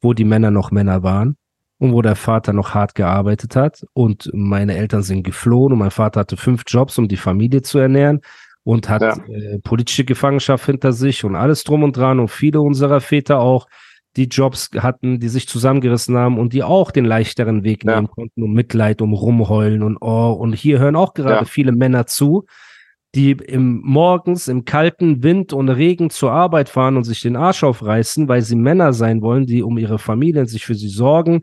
wo 0.00 0.12
die 0.14 0.24
Männer 0.24 0.50
noch 0.50 0.72
Männer 0.72 1.04
waren 1.04 1.36
und 1.78 1.92
wo 1.92 2.02
der 2.02 2.16
Vater 2.16 2.52
noch 2.52 2.74
hart 2.74 2.96
gearbeitet 2.96 3.54
hat 3.54 3.86
und 3.92 4.28
meine 4.34 4.76
Eltern 4.76 5.02
sind 5.02 5.22
geflohen 5.22 5.72
und 5.74 5.78
mein 5.78 5.90
Vater 5.92 6.20
hatte 6.20 6.36
fünf 6.36 6.64
Jobs, 6.66 6.98
um 6.98 7.06
die 7.06 7.16
Familie 7.16 7.62
zu 7.62 7.78
ernähren 7.78 8.20
und 8.66 8.88
hat 8.88 9.00
Ja. 9.00 9.14
äh, 9.32 9.60
politische 9.60 10.04
Gefangenschaft 10.04 10.66
hinter 10.66 10.92
sich 10.92 11.22
und 11.24 11.36
alles 11.36 11.62
drum 11.62 11.84
und 11.84 11.96
dran 11.96 12.18
und 12.18 12.28
viele 12.28 12.60
unserer 12.60 13.00
Väter 13.00 13.38
auch, 13.38 13.68
die 14.16 14.24
Jobs 14.24 14.70
hatten, 14.78 15.20
die 15.20 15.28
sich 15.28 15.46
zusammengerissen 15.46 16.16
haben 16.16 16.36
und 16.38 16.52
die 16.52 16.64
auch 16.64 16.90
den 16.90 17.04
leichteren 17.04 17.62
Weg 17.62 17.84
Ja. 17.84 17.94
nehmen 17.94 18.08
konnten, 18.10 18.42
um 18.42 18.52
Mitleid, 18.54 19.00
um 19.02 19.12
rumheulen 19.12 19.84
und 19.84 19.98
oh, 20.00 20.32
und 20.32 20.52
hier 20.54 20.80
hören 20.80 20.96
auch 20.96 21.14
gerade 21.14 21.40
Ja. 21.40 21.44
viele 21.44 21.70
Männer 21.70 22.06
zu, 22.06 22.44
die 23.14 23.30
im 23.32 23.80
morgens 23.84 24.48
im 24.48 24.64
kalten 24.64 25.22
Wind 25.22 25.52
und 25.52 25.68
Regen 25.68 26.10
zur 26.10 26.32
Arbeit 26.32 26.68
fahren 26.68 26.96
und 26.96 27.04
sich 27.04 27.20
den 27.20 27.36
Arsch 27.36 27.62
aufreißen, 27.62 28.26
weil 28.26 28.42
sie 28.42 28.56
Männer 28.56 28.92
sein 28.92 29.22
wollen, 29.22 29.46
die 29.46 29.62
um 29.62 29.78
ihre 29.78 30.00
Familien 30.00 30.46
sich 30.46 30.66
für 30.66 30.74
sie 30.74 30.88
sorgen, 30.88 31.42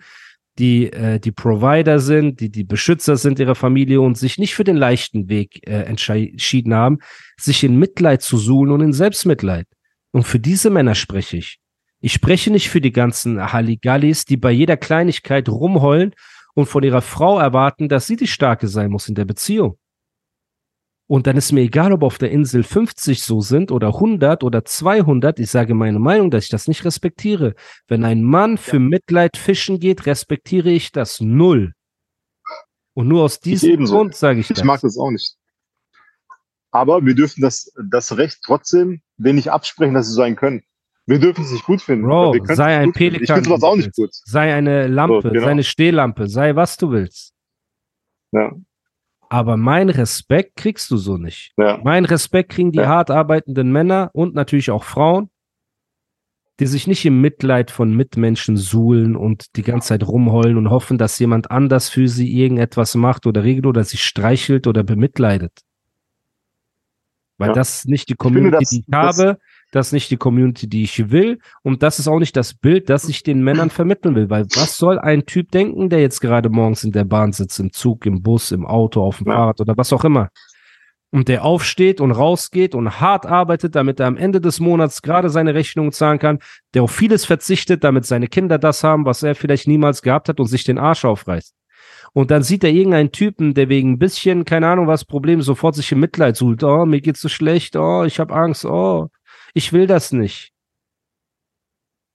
die 0.60 0.92
äh, 0.92 1.20
die 1.20 1.32
Provider 1.32 2.00
sind, 2.00 2.40
die 2.40 2.50
die 2.50 2.64
Beschützer 2.64 3.18
sind 3.18 3.40
ihrer 3.40 3.56
Familie 3.56 4.02
und 4.02 4.18
sich 4.18 4.38
nicht 4.38 4.54
für 4.54 4.64
den 4.64 4.78
leichten 4.78 5.30
Weg 5.30 5.68
äh, 5.68 5.84
entschieden 5.84 6.74
haben, 6.74 7.00
sich 7.38 7.64
in 7.64 7.78
Mitleid 7.78 8.22
zu 8.22 8.38
suhlen 8.38 8.72
und 8.72 8.82
in 8.82 8.94
Selbstmitleid. 8.94 9.68
Und 10.12 10.24
für 10.24 10.40
diese 10.40 10.70
Männer 10.70 10.96
spreche 10.96 11.38
ich. 11.38 11.60
Ich 12.02 12.14
spreche 12.14 12.52
nicht 12.52 12.70
für 12.70 12.82
die 12.82 12.92
ganzen 12.92 13.54
Halligallis, 13.54 14.26
die 14.26 14.38
bei 14.38 14.52
jeder 14.52 14.78
Kleinigkeit 14.78 15.50
rumheulen 15.50 16.14
und 16.54 16.68
von 16.68 16.84
ihrer 16.84 17.02
Frau 17.02 17.40
erwarten, 17.40 17.90
dass 17.90 18.08
sie 18.08 18.16
die 18.16 18.28
Starke 18.28 18.68
sein 18.68 18.92
muss 18.92 19.10
in 19.10 19.16
der 19.16 19.26
Beziehung. 19.26 19.78
Und 21.08 21.28
dann 21.28 21.36
ist 21.36 21.52
mir 21.52 21.62
egal, 21.62 21.92
ob 21.92 22.04
auf 22.04 22.18
der 22.18 22.32
Insel 22.32 22.64
50 22.64 23.24
so 23.24 23.42
sind 23.42 23.72
oder 23.72 23.88
100 23.88 24.44
oder 24.44 24.64
200. 24.64 25.40
Ich 25.40 25.52
sage 25.52 25.74
meine 25.74 26.00
Meinung, 26.00 26.32
dass 26.32 26.46
ich 26.46 26.50
das 26.50 26.68
nicht 26.68 26.86
respektiere. 26.86 27.56
Wenn 27.88 28.04
ein 28.06 28.24
Mann 28.24 28.58
für 28.58 28.80
Mitleid 28.80 29.36
fischen 29.38 29.80
geht, 29.80 30.06
respektiere 30.06 30.70
ich 30.70 30.92
das 30.92 31.20
null. 31.20 31.74
Und 32.94 33.08
nur 33.08 33.24
aus 33.24 33.40
diesem. 33.40 33.86
Grund 33.86 34.16
sage 34.16 34.40
ich 34.40 34.48
das. 34.48 34.60
Ich 34.60 34.64
mag 34.64 34.82
das 34.82 34.98
auch 34.98 35.12
nicht. 35.12 35.36
Aber 36.72 37.06
wir 37.06 37.14
dürfen 37.14 37.42
das, 37.42 37.72
das 37.90 38.18
Recht 38.18 38.40
trotzdem 38.44 39.02
nicht 39.18 39.52
absprechen, 39.52 39.94
dass 39.94 40.08
sie 40.08 40.14
sein 40.16 40.36
können. 40.36 40.64
Wir 41.06 41.20
dürfen 41.20 41.44
es 41.44 41.52
nicht 41.52 41.66
gut 41.66 41.82
finden. 41.82 42.06
Bro, 42.06 42.36
sei 42.46 42.78
ein 42.78 42.94
finden. 42.94 43.22
Ich 43.22 43.28
Pelikan. 43.28 43.36
finde 43.36 43.50
sowas 43.50 43.64
auch 43.64 43.76
nicht 43.76 43.94
gut. 43.94 44.10
Sei 44.12 44.54
eine 44.54 44.88
Lampe, 44.88 45.22
So, 45.22 45.30
genau. 45.30 45.44
sei 45.46 45.52
eine 45.52 45.64
Stehlampe, 45.64 46.28
sei 46.28 46.56
was 46.56 46.78
du 46.78 46.92
willst. 46.92 47.34
Ja, 48.32 48.54
Aber 49.34 49.58
mein 49.58 49.90
Respekt 49.90 50.58
kriegst 50.58 50.92
du 50.92 50.98
so 50.98 51.18
nicht. 51.18 51.54
ja. 51.58 51.80
Mein 51.84 52.06
Respekt 52.06 52.52
kriegen 52.52 52.72
die 52.72 52.78
Ja. 52.78 52.86
hart 52.88 53.10
arbeitenden 53.10 53.72
Männer 53.72 54.12
und 54.14 54.36
natürlich 54.36 54.70
auch 54.70 54.84
Frauen, 54.84 55.32
die 56.60 56.68
sich 56.68 56.86
nicht 56.86 57.04
im 57.04 57.20
Mitleid 57.20 57.72
von 57.72 57.96
Mitmenschen 57.96 58.58
suhlen 58.58 59.16
und 59.16 59.56
die 59.56 59.64
ganze 59.64 59.88
Zeit 59.88 60.08
rumheulen 60.08 60.56
und 60.56 60.70
hoffen, 60.70 61.00
dass 61.00 61.18
jemand 61.18 61.50
anders 61.50 61.90
für 61.90 62.08
sie 62.08 62.32
irgendetwas 62.32 62.94
macht 62.94 63.26
oder 63.26 63.44
regelt 63.44 63.66
oder 63.66 63.84
sie 63.84 63.98
streichelt 63.98 64.68
oder 64.68 64.84
bemitleidet. 64.84 65.52
Weil 67.40 67.50
Ja. 67.50 67.54
das 67.56 67.86
nicht 67.86 68.10
die 68.10 68.14
finde, 68.14 68.18
Community, 68.52 68.60
das- 68.60 68.70
die 68.70 68.84
ich 68.88 68.94
habe, 68.94 69.40
das 69.74 69.88
ist 69.88 69.94
nicht 69.94 70.12
die 70.12 70.18
Community, 70.18 70.68
die 70.68 70.84
ich 70.84 71.12
will 71.12 71.40
und 71.64 71.84
das 71.84 72.00
ist 72.00 72.08
auch 72.08 72.20
nicht 72.20 72.38
das 72.38 72.54
Bild, 72.54 72.90
das 72.90 73.10
ich 73.10 73.24
den 73.24 73.44
Männern 73.44 73.70
vermitteln 73.70 74.16
will. 74.16 74.30
Weil 74.30 74.46
was 74.56 74.78
soll 74.78 75.00
ein 75.00 75.26
Typ 75.26 75.52
denken, 75.52 75.90
der 75.90 76.02
jetzt 76.02 76.22
gerade 76.22 76.50
morgens 76.50 76.84
in 76.84 76.92
der 76.92 77.06
Bahn 77.06 77.32
sitzt, 77.32 77.60
im 77.60 77.72
Zug, 77.74 78.06
im 78.06 78.22
Bus, 78.22 78.52
im 78.52 78.66
Auto, 78.66 79.04
auf 79.04 79.18
dem. 79.18 79.28
Fahrrad 79.34 79.62
oder 79.62 79.76
was 79.76 79.92
auch 79.92 80.04
immer? 80.04 80.30
und 81.14 81.28
der 81.28 81.46
aufsteht 81.46 82.02
und 82.02 82.10
rausgeht 82.10 82.74
und 82.74 83.00
hart 83.00 83.28
arbeitet, 83.28 83.76
damit 83.76 84.00
er 84.00 84.08
am 84.08 84.18
Ende 84.18 84.42
des 84.42 84.60
Monats 84.60 85.04
gerade 85.04 85.30
seine 85.30 85.54
Rechnung 85.54 85.92
zahlen 85.92 86.18
kann, 86.18 86.40
der 86.74 86.82
auf 86.82 86.92
vieles 86.92 87.24
verzichtet, 87.24 87.84
damit 87.84 88.08
seine 88.08 88.28
Kinder 88.28 88.58
das 88.58 88.84
haben, 88.84 89.06
was 89.06 89.22
er 89.22 89.36
vielleicht 89.36 89.68
niemals 89.68 90.02
gehabt 90.02 90.28
hat 90.28 90.40
und 90.40 90.48
sich 90.48 90.64
den 90.64 90.80
Arsch 90.80 91.06
aufreißt. 91.06 91.54
Und 92.14 92.32
dann 92.32 92.42
sieht 92.42 92.64
er 92.64 92.72
irgendeinen 92.72 93.12
Typen, 93.12 93.54
der 93.54 93.70
wegen 93.70 93.92
ein 93.92 94.00
bisschen, 94.00 94.44
keine 94.44 94.68
Ahnung 94.68 94.88
was, 94.88 95.06
Problem, 95.06 95.44
sofort 95.44 95.76
sich 95.76 95.92
im 95.92 96.00
Mitleid 96.00 96.36
suhlt. 96.36 96.64
Oh, 96.64 96.86
mir 96.86 97.00
geht's 97.00 97.22
so 97.22 97.30
schlecht. 97.30 97.76
Oh, 97.76 98.04
ich 98.06 98.20
habe 98.20 98.34
Angst. 98.34 98.66
Oh, 98.66 99.10
ich 99.54 99.72
will 99.74 99.88
das 99.88 100.12
nicht. 100.12 100.52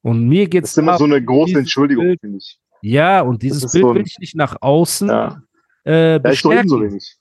Und 0.02 0.28
mir 0.28 0.45
Das 0.45 0.50
geht's 0.50 0.71
ist 0.71 0.78
immer 0.78 0.92
ab. 0.92 0.99
so 0.99 1.04
eine 1.04 1.23
große 1.23 1.59
Entschuldigung, 1.59 2.16
finde 2.21 2.38
ich. 2.38 2.59
Ja, 2.83 3.21
und 3.23 3.42
dieses 3.42 3.73
Bild 3.73 3.83
so 3.85 3.90
ein- 3.90 3.95
will 3.97 4.04
ich 4.07 4.18
nicht 4.18 4.37
nach 4.37 4.57
außen 4.61 5.09
Ja, 5.09 5.42
äh, 5.85 6.16
ja 6.21 6.30
ich 6.30 6.45
ebenso 6.45 6.80
wenig. 6.80 7.16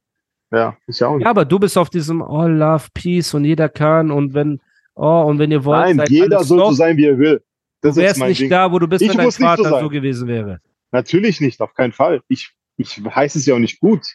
Ja, 0.52 0.78
ich 0.88 1.04
auch 1.04 1.16
nicht. 1.16 1.24
Ja, 1.26 1.32
aber 1.32 1.44
du 1.46 1.60
bist 1.60 1.78
auf 1.78 1.90
diesem 1.90 2.22
Oh, 2.22 2.48
Love, 2.48 2.86
Peace 2.94 3.34
und 3.34 3.44
jeder 3.46 3.68
kann 3.68 4.12
und 4.12 4.34
wenn, 4.34 4.62
oh, 4.96 5.24
und 5.28 5.40
wenn 5.40 5.52
ihr 5.52 5.66
wollt, 5.66 5.96
Nein, 5.96 6.06
jeder 6.10 6.44
soll 6.44 6.60
so 6.60 6.72
sein, 6.72 6.96
wie 6.98 7.06
er 7.06 7.18
will. 7.18 7.44
Das 7.82 7.96
Du 7.96 8.02
wärst 8.02 8.22
nicht 8.22 8.40
Ding. 8.42 8.50
da, 8.50 8.72
wo 8.72 8.80
du 8.80 8.88
bist, 8.88 9.02
Ich 9.02 9.10
wenn 9.10 9.18
dein 9.18 9.32
so 9.32 9.44
Vater 9.44 9.64
so, 9.64 9.70
sein. 9.72 9.90
gewesen 9.90 10.28
wäre. 10.28 10.62
Natürlich 10.92 11.42
nicht, 11.42 11.60
auf 11.60 11.74
keinen 11.74 11.92
Fall. 11.92 12.22
Ich, 12.28 12.52
ich 12.78 12.98
heiße 13.04 13.40
es 13.40 13.46
ja 13.46 13.56
auch 13.56 13.60
nicht 13.60 13.80
gut. 13.80 14.06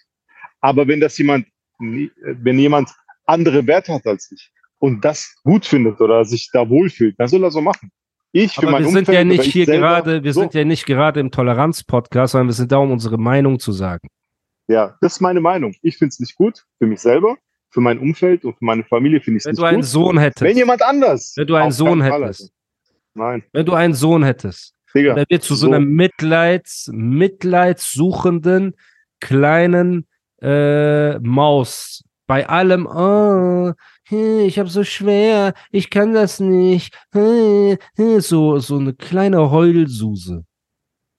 Aber 0.60 0.86
wenn 0.88 1.00
das 1.00 1.18
jemand, 1.18 1.46
wenn 1.78 2.58
jemand 2.58 2.90
andere 3.26 3.66
Werte 3.66 3.92
hat 3.92 4.06
als 4.06 4.30
ich 4.32 4.50
und 4.82 5.04
das 5.04 5.36
gut 5.44 5.64
findet 5.64 6.00
oder 6.00 6.24
sich 6.24 6.50
da 6.52 6.68
wohlfühlt, 6.68 7.14
dann 7.16 7.28
soll 7.28 7.44
er 7.44 7.52
so 7.52 7.60
machen. 7.60 7.92
Ich 8.32 8.54
für 8.54 8.62
Aber 8.62 8.72
mein 8.72 8.82
wir 8.82 8.90
sind 8.90 8.98
Umfeld 9.00 9.16
ja 9.18 9.24
nicht 9.24 9.46
ich 9.46 9.52
hier 9.52 9.66
selber, 9.66 9.86
gerade, 9.86 10.24
wir 10.24 10.32
so. 10.32 10.40
sind 10.40 10.54
ja 10.54 10.64
nicht 10.64 10.86
gerade 10.86 11.20
im 11.20 11.30
Toleranz-Podcast, 11.30 12.32
sondern 12.32 12.48
wir 12.48 12.54
sind 12.54 12.72
da, 12.72 12.78
um 12.78 12.90
unsere 12.90 13.16
Meinung 13.16 13.60
zu 13.60 13.70
sagen. 13.70 14.08
Ja, 14.66 14.96
das 15.00 15.14
ist 15.14 15.20
meine 15.20 15.40
Meinung. 15.40 15.72
Ich 15.82 15.98
finde 15.98 16.08
es 16.08 16.18
nicht 16.18 16.34
gut 16.34 16.64
für 16.78 16.86
mich 16.86 16.98
selber, 16.98 17.36
für 17.70 17.80
mein 17.80 18.00
Umfeld 18.00 18.44
und 18.44 18.54
für 18.58 18.64
meine 18.64 18.82
Familie 18.82 19.20
finde 19.20 19.36
ich 19.36 19.42
es 19.42 19.46
Wenn 19.46 19.52
nicht 19.52 19.60
du 19.60 19.66
einen 19.66 19.80
gut. 19.82 19.86
Sohn 19.86 20.16
Wenn 20.16 20.22
hättest, 20.22 20.56
jemand 20.56 20.82
anders. 20.82 21.34
wenn 21.36 21.46
du 21.46 21.54
einen 21.54 21.72
Sohn 21.72 22.02
hättest. 22.02 22.52
Nein, 23.14 23.44
wenn 23.52 23.66
du 23.66 23.74
einen 23.74 23.94
Sohn 23.94 24.24
hättest, 24.24 24.74
Digga. 24.92 25.14
der 25.14 25.26
wird 25.28 25.44
zu 25.44 25.54
so, 25.54 25.66
so. 25.66 25.72
einer 25.72 25.78
Mitleids, 25.78 26.90
mitleidssuchenden 26.92 28.74
kleinen 29.20 30.08
äh, 30.40 31.20
Maus. 31.20 32.02
Bei 32.32 32.48
allem, 32.48 32.86
oh, 32.86 33.74
ich 34.08 34.58
habe 34.58 34.70
so 34.70 34.84
schwer, 34.84 35.52
ich 35.70 35.90
kann 35.90 36.14
das 36.14 36.40
nicht, 36.40 36.94
so 37.12 38.58
so 38.58 38.78
eine 38.78 38.94
kleine 38.94 39.50
Heulsuse. 39.50 40.46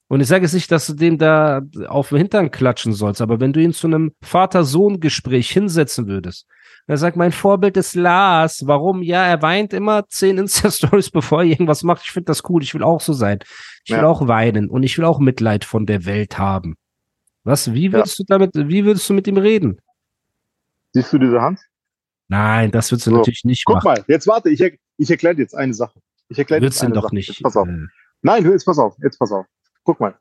Und 0.08 0.22
ich 0.22 0.28
sage 0.28 0.46
jetzt 0.46 0.56
nicht, 0.56 0.72
dass 0.72 0.88
du 0.88 0.94
dem 0.94 1.20
da 1.20 1.62
auf 1.88 2.10
den 2.10 2.18
Hintern 2.18 2.50
klatschen 2.50 2.94
sollst, 2.94 3.22
aber 3.22 3.40
wenn 3.40 3.54
du 3.54 3.62
ihn 3.62 3.74
zu 3.74 3.86
einem 3.86 4.14
Vater-Sohn-Gespräch 4.24 5.52
hinsetzen 5.52 6.08
würdest, 6.08 6.48
er 6.88 6.98
sagt, 6.98 7.16
mein 7.16 7.32
Vorbild 7.32 7.78
ist 7.78 7.94
Lars. 7.94 8.64
Warum? 8.66 9.04
Ja, 9.04 9.24
er 9.24 9.44
weint 9.44 9.72
immer 9.72 10.08
zehn 10.08 10.40
Insta-Stories, 10.40 11.12
bevor 11.12 11.44
er 11.44 11.48
irgendwas 11.48 11.84
macht. 11.84 12.02
Ich 12.06 12.12
finde 12.12 12.26
das 12.26 12.42
cool. 12.50 12.64
Ich 12.64 12.74
will 12.74 12.82
auch 12.82 13.02
so 13.02 13.14
sein. 13.14 13.38
Ich 13.86 13.92
will 13.92 14.00
Ja. 14.00 14.08
auch 14.08 14.28
weinen 14.28 14.68
und 14.68 14.82
ich 14.82 14.98
will 14.98 15.06
auch 15.06 15.20
Mitleid 15.20 15.64
von 15.64 15.86
der 15.86 16.06
Welt 16.06 16.40
haben. 16.40 16.74
Was? 17.44 17.72
Wie 17.72 17.94
würdest 17.94 18.18
du 18.18 18.24
damit, 18.26 18.50
wie 18.56 18.84
würdest 18.84 19.08
du 19.08 19.14
mit 19.14 19.28
ihm 19.28 19.38
reden? 19.38 19.78
Siehst 20.94 21.12
du 21.12 21.18
diese 21.18 21.42
Hand? 21.42 21.60
Nein, 22.30 22.72
das 22.72 22.92
würdest 22.92 23.08
du 23.08 23.12
So. 23.12 23.18
natürlich 23.18 23.44
nicht 23.44 23.66
Guck 23.66 23.76
machen. 23.78 23.86
mal, 23.88 24.06
jetzt 24.08 24.28
warte, 24.28 24.50
ich, 24.50 24.62
er, 24.62 24.72
ich 24.98 25.10
erkläre 25.12 25.36
dir 25.36 25.42
jetzt 25.42 25.56
eine 25.56 25.74
Sache. 25.74 26.00
Ich 26.30 26.38
erkläre 26.40 26.62
dir 26.62 26.68
jetzt 26.68 26.82
eine 26.84 26.94
doch 26.94 27.04
Sache. 27.04 27.16
nicht. 27.16 27.28
Jetzt 27.30 27.44
pass 27.44 27.58
auf. 27.58 27.68
äh, 27.68 27.88
Nein, 28.22 28.46
jetzt 28.50 28.66
pass 28.66 28.80
auf, 28.80 28.96
jetzt 29.04 29.20
pass 29.20 29.32
auf. 29.32 29.46
Guck 29.84 30.00
mal. 30.00 30.18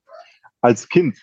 Als 0.60 0.88
Kind, 0.88 1.18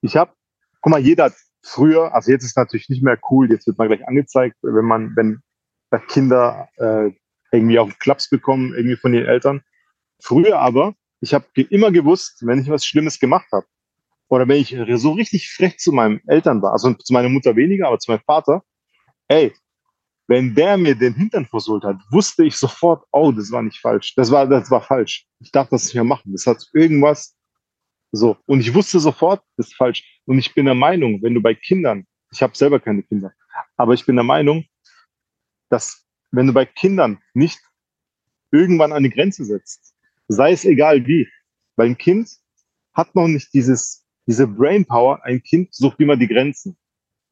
ich 0.00 0.16
habe, 0.16 0.32
guck 0.80 0.90
mal, 0.92 1.00
jeder 1.00 1.32
früher, 1.62 2.14
also 2.14 2.30
jetzt 2.30 2.44
ist 2.44 2.56
natürlich 2.56 2.88
nicht 2.88 3.02
mehr 3.02 3.18
cool, 3.30 3.50
jetzt 3.50 3.66
wird 3.66 3.78
man 3.78 3.88
gleich 3.88 4.06
angezeigt, 4.06 4.56
wenn 4.62 4.84
man, 4.84 5.16
wenn 5.16 5.42
Kinder 6.08 6.68
äh, 6.76 7.10
irgendwie 7.52 7.78
auch 7.78 7.90
Klaps 7.98 8.28
bekommen, 8.28 8.74
irgendwie 8.74 8.96
von 8.96 9.14
ihren 9.14 9.26
Eltern. 9.26 9.62
Früher 10.22 10.58
aber, 10.60 10.94
ich 11.20 11.34
habe 11.34 11.46
immer 11.70 11.90
gewusst, 11.90 12.46
wenn 12.46 12.60
ich 12.60 12.68
was 12.68 12.84
Schlimmes 12.84 13.18
gemacht 13.18 13.46
habe, 13.52 13.66
oder 14.28 14.48
wenn 14.48 14.60
ich 14.60 14.76
so 15.00 15.12
richtig 15.12 15.50
frech 15.50 15.78
zu 15.78 15.92
meinen 15.92 16.20
Eltern 16.26 16.62
war, 16.62 16.72
also 16.72 16.92
zu 16.94 17.12
meiner 17.12 17.28
Mutter 17.28 17.54
weniger, 17.56 17.88
aber 17.88 17.98
zu 17.98 18.10
meinem 18.10 18.22
Vater, 18.26 18.62
ey, 19.28 19.52
wenn 20.28 20.54
der 20.54 20.76
mir 20.76 20.94
den 20.96 21.14
Hintern 21.14 21.46
versohlt 21.46 21.84
hat, 21.84 21.96
wusste 22.10 22.44
ich 22.44 22.56
sofort, 22.56 23.04
oh, 23.12 23.30
das 23.30 23.52
war 23.52 23.62
nicht 23.62 23.78
falsch. 23.78 24.14
Das 24.16 24.30
war, 24.30 24.46
das 24.46 24.70
war 24.70 24.82
falsch. 24.82 25.26
Ich 25.38 25.52
darf 25.52 25.68
das 25.68 25.84
nicht 25.84 25.94
mehr 25.94 26.04
machen. 26.04 26.32
Das 26.32 26.46
hat 26.46 26.64
irgendwas 26.74 27.36
So. 28.12 28.36
Und 28.46 28.60
ich 28.60 28.74
wusste 28.74 28.98
sofort, 28.98 29.42
das 29.56 29.68
ist 29.68 29.76
falsch. 29.76 30.20
Und 30.24 30.38
ich 30.38 30.54
bin 30.54 30.66
der 30.66 30.74
Meinung, 30.74 31.22
wenn 31.22 31.34
du 31.34 31.40
bei 31.40 31.54
Kindern, 31.54 32.06
ich 32.32 32.42
habe 32.42 32.56
selber 32.56 32.80
keine 32.80 33.02
Kinder, 33.02 33.32
aber 33.76 33.94
ich 33.94 34.04
bin 34.04 34.16
der 34.16 34.24
Meinung, 34.24 34.64
dass 35.68 36.04
wenn 36.32 36.46
du 36.46 36.52
bei 36.52 36.66
Kindern 36.66 37.18
nicht 37.34 37.60
irgendwann 38.50 38.92
eine 38.92 39.10
Grenze 39.10 39.44
setzt, 39.44 39.94
sei 40.28 40.52
es 40.52 40.64
egal 40.64 41.06
wie, 41.06 41.28
weil 41.76 41.90
ein 41.90 41.98
Kind 41.98 42.30
hat 42.94 43.14
noch 43.14 43.28
nicht 43.28 43.52
dieses, 43.54 44.05
diese 44.26 44.46
Brainpower, 44.46 45.24
ein 45.24 45.42
Kind 45.42 45.74
sucht 45.74 46.00
immer 46.00 46.16
die 46.16 46.28
Grenzen. 46.28 46.76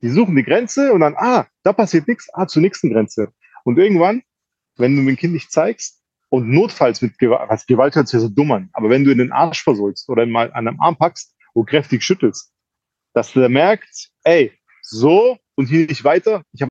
Die 0.02 0.08
suchen 0.08 0.36
die 0.36 0.42
Grenze 0.42 0.92
und 0.92 1.00
dann, 1.00 1.14
ah, 1.16 1.46
da 1.62 1.72
passiert 1.72 2.08
nichts, 2.08 2.28
ah, 2.32 2.46
zur 2.46 2.62
nächsten 2.62 2.92
Grenze. 2.92 3.32
Und 3.64 3.78
irgendwann, 3.78 4.22
wenn 4.76 4.96
du 4.96 5.04
dem 5.04 5.16
Kind 5.16 5.32
nicht 5.32 5.50
zeigst 5.50 6.02
und 6.28 6.50
notfalls 6.50 7.00
mit 7.02 7.18
Gewalt, 7.18 7.48
was 7.48 7.66
Gewalt 7.66 7.96
hört 7.96 8.08
sich 8.08 8.14
ja 8.14 8.20
so 8.20 8.28
dumm 8.28 8.52
an, 8.52 8.68
aber 8.72 8.90
wenn 8.90 9.04
du 9.04 9.10
in 9.10 9.18
den 9.18 9.32
Arsch 9.32 9.62
versollst 9.62 10.08
oder 10.08 10.26
mal 10.26 10.52
an 10.52 10.68
einem 10.68 10.80
Arm 10.80 10.96
packst 10.96 11.34
und 11.54 11.66
kräftig 11.66 12.02
schüttelst, 12.02 12.52
dass 13.14 13.32
der 13.32 13.48
merkt, 13.48 14.10
ey, 14.24 14.52
so 14.82 15.38
und 15.54 15.66
hier 15.66 15.86
nicht 15.86 16.04
weiter, 16.04 16.42
ich 16.52 16.62
habe 16.62 16.70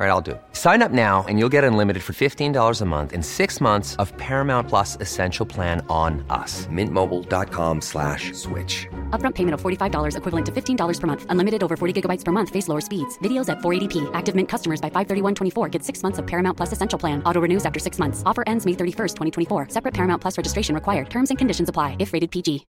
All 0.00 0.06
right, 0.06 0.12
I'll 0.12 0.22
do 0.22 0.30
it. 0.30 0.42
Sign 0.52 0.80
up 0.80 0.92
now 0.92 1.26
and 1.28 1.38
you'll 1.38 1.50
get 1.50 1.62
unlimited 1.62 2.02
for 2.02 2.14
$15 2.14 2.80
a 2.80 2.84
month 2.86 3.12
in 3.12 3.22
six 3.22 3.60
months 3.60 3.96
of 3.96 4.16
Paramount 4.16 4.66
Plus 4.66 4.96
Essential 4.96 5.44
Plan 5.44 5.84
on 5.90 6.24
us. 6.30 6.66
Mintmobile.com 6.68 7.82
slash 7.82 8.32
switch. 8.32 8.86
Upfront 9.10 9.34
payment 9.34 9.52
of 9.52 9.60
$45 9.60 10.16
equivalent 10.16 10.46
to 10.46 10.52
$15 10.52 11.00
per 11.00 11.06
month. 11.06 11.26
Unlimited 11.28 11.62
over 11.62 11.76
40 11.76 11.92
gigabytes 12.00 12.24
per 12.24 12.32
month. 12.32 12.48
Face 12.48 12.66
lower 12.66 12.80
speeds. 12.80 13.18
Videos 13.18 13.50
at 13.50 13.58
480p. 13.58 14.10
Active 14.14 14.34
Mint 14.34 14.48
customers 14.48 14.80
by 14.80 14.88
531.24 14.88 15.70
get 15.70 15.84
six 15.84 16.02
months 16.02 16.18
of 16.18 16.26
Paramount 16.26 16.56
Plus 16.56 16.72
Essential 16.72 16.98
Plan. 16.98 17.22
Auto 17.24 17.38
renews 17.38 17.66
after 17.66 17.78
six 17.78 17.98
months. 17.98 18.22
Offer 18.24 18.44
ends 18.46 18.64
May 18.64 18.72
31st, 18.72 19.16
2024. 19.48 19.68
Separate 19.68 19.92
Paramount 19.92 20.22
Plus 20.22 20.38
registration 20.38 20.74
required. 20.74 21.10
Terms 21.10 21.28
and 21.28 21.36
conditions 21.36 21.68
apply 21.68 21.96
if 21.98 22.14
rated 22.14 22.30
PG. 22.30 22.66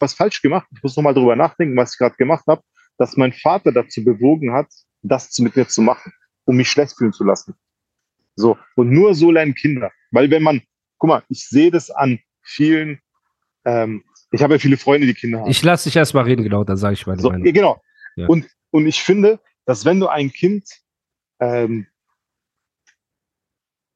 was 0.00 0.14
falsch 0.14 0.42
gemacht. 0.42 0.66
Ich 0.74 0.82
muss 0.82 0.96
nochmal 0.96 1.14
drüber 1.14 1.36
nachdenken, 1.36 1.76
was 1.76 1.92
ich 1.92 1.98
gerade 1.98 2.16
gemacht 2.16 2.44
habe, 2.46 2.62
dass 2.98 3.16
mein 3.16 3.32
Vater 3.32 3.72
dazu 3.72 4.04
bewogen 4.04 4.52
hat, 4.52 4.68
das 5.08 5.38
mit 5.38 5.56
mir 5.56 5.66
zu 5.68 5.82
machen, 5.82 6.12
um 6.44 6.56
mich 6.56 6.70
schlecht 6.70 6.96
fühlen 6.96 7.12
zu 7.12 7.24
lassen. 7.24 7.54
So. 8.36 8.56
Und 8.76 8.90
nur 8.90 9.14
so 9.14 9.30
lernen 9.30 9.54
Kinder. 9.54 9.90
Weil 10.10 10.30
wenn 10.30 10.42
man, 10.42 10.62
guck 10.98 11.08
mal, 11.08 11.22
ich 11.28 11.46
sehe 11.48 11.70
das 11.70 11.90
an 11.90 12.18
vielen, 12.42 13.00
ähm, 13.64 14.04
ich 14.30 14.42
habe 14.42 14.54
ja 14.54 14.58
viele 14.58 14.76
Freunde, 14.76 15.06
die 15.06 15.14
Kinder 15.14 15.40
haben. 15.40 15.50
Ich 15.50 15.62
lasse 15.62 15.88
dich 15.88 15.96
erst 15.96 16.14
mal 16.14 16.24
reden, 16.24 16.42
genau, 16.42 16.64
dann 16.64 16.76
sage 16.76 16.94
ich 16.94 17.06
meine 17.06 17.20
So, 17.20 17.30
Meinung. 17.30 17.46
ja, 17.46 17.52
genau. 17.52 17.82
Ja. 18.16 18.26
Und, 18.26 18.46
und 18.70 18.86
ich 18.86 19.02
finde, 19.02 19.40
dass 19.64 19.84
wenn 19.84 20.00
du 20.00 20.08
ein 20.08 20.30
Kind 20.32 20.64
ähm, 21.40 21.86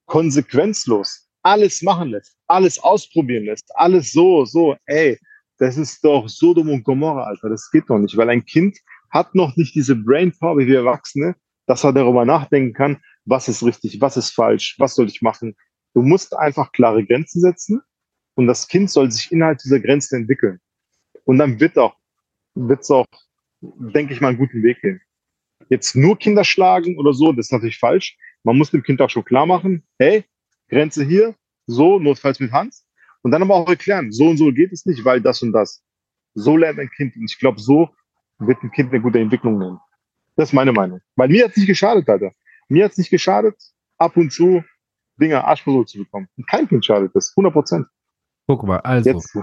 konsequenzlos 0.06 1.28
alles 1.42 1.82
machen 1.82 2.10
lässt, 2.10 2.36
alles 2.46 2.78
ausprobieren 2.78 3.44
lässt, 3.44 3.74
alles 3.76 4.12
so, 4.12 4.44
so, 4.44 4.76
ey, 4.86 5.18
das 5.58 5.76
ist 5.76 6.04
doch 6.04 6.28
Sodom 6.28 6.70
und 6.70 6.84
Gomorra, 6.84 7.24
Alter, 7.24 7.48
das 7.48 7.70
geht 7.70 7.88
doch 7.88 7.98
nicht, 7.98 8.16
weil 8.16 8.30
ein 8.30 8.44
Kind 8.44 8.78
hat 9.12 9.34
noch 9.34 9.56
nicht 9.56 9.74
diese 9.74 9.94
Brainpower 9.94 10.58
wie 10.58 10.66
wir 10.66 10.78
Erwachsene, 10.78 11.36
dass 11.66 11.84
er 11.84 11.92
darüber 11.92 12.24
nachdenken 12.24 12.72
kann, 12.72 13.00
was 13.24 13.48
ist 13.48 13.62
richtig, 13.62 14.00
was 14.00 14.16
ist 14.16 14.30
falsch, 14.30 14.76
was 14.78 14.94
soll 14.94 15.06
ich 15.06 15.22
machen. 15.22 15.54
Du 15.94 16.02
musst 16.02 16.36
einfach 16.36 16.72
klare 16.72 17.04
Grenzen 17.04 17.40
setzen 17.40 17.82
und 18.34 18.46
das 18.46 18.66
Kind 18.66 18.90
soll 18.90 19.10
sich 19.10 19.30
innerhalb 19.30 19.58
dieser 19.58 19.78
Grenzen 19.78 20.22
entwickeln. 20.22 20.58
Und 21.24 21.38
dann 21.38 21.60
wird 21.60 21.78
auch, 21.78 21.94
wird's 22.54 22.90
auch, 22.90 23.06
denke 23.60 24.14
ich 24.14 24.20
mal, 24.20 24.28
einen 24.28 24.38
guten 24.38 24.62
Weg 24.62 24.80
gehen. 24.80 25.00
Jetzt 25.68 25.94
nur 25.94 26.18
Kinder 26.18 26.44
schlagen 26.44 26.98
oder 26.98 27.12
so, 27.12 27.32
das 27.32 27.46
ist 27.46 27.52
natürlich 27.52 27.78
falsch. 27.78 28.16
Man 28.42 28.58
muss 28.58 28.70
dem 28.70 28.82
Kind 28.82 29.00
auch 29.00 29.10
schon 29.10 29.24
klar 29.24 29.46
machen, 29.46 29.84
hey, 29.98 30.24
Grenze 30.68 31.04
hier, 31.04 31.36
so, 31.66 31.98
notfalls 31.98 32.40
mit 32.40 32.50
Hand. 32.50 32.74
Und 33.22 33.30
dann 33.30 33.42
aber 33.42 33.54
auch 33.54 33.68
erklären, 33.68 34.10
so 34.10 34.28
und 34.28 34.36
so 34.36 34.52
geht 34.52 34.72
es 34.72 34.84
nicht, 34.84 35.04
weil 35.04 35.20
das 35.20 35.42
und 35.42 35.52
das. 35.52 35.84
So 36.34 36.56
lernt 36.56 36.80
ein 36.80 36.90
Kind. 36.90 37.14
Und 37.14 37.30
ich 37.30 37.38
glaube, 37.38 37.60
so 37.60 37.90
wird 38.46 38.62
ein 38.62 38.70
Kind 38.70 38.90
eine 38.92 39.00
gute 39.00 39.18
Entwicklung 39.18 39.58
nehmen. 39.58 39.78
Das 40.36 40.48
ist 40.48 40.52
meine 40.52 40.72
Meinung. 40.72 41.00
Weil 41.16 41.28
mir 41.28 41.44
hat's 41.44 41.56
nicht 41.56 41.66
geschadet, 41.66 42.08
Alter. 42.08 42.32
Mir 42.68 42.84
hat's 42.84 42.98
nicht 42.98 43.10
geschadet, 43.10 43.54
ab 43.98 44.16
und 44.16 44.32
zu 44.32 44.62
Dinge 45.20 45.44
Arschversuch 45.44 45.84
zu 45.86 45.98
bekommen. 45.98 46.28
Und 46.36 46.48
kein 46.48 46.66
Kind 46.68 46.84
schadet 46.84 47.14
das. 47.14 47.32
100 47.36 47.52
Prozent. 47.52 47.86
Guck 48.46 48.64
mal, 48.64 48.78
also, 48.80 49.10
Jetzt. 49.10 49.36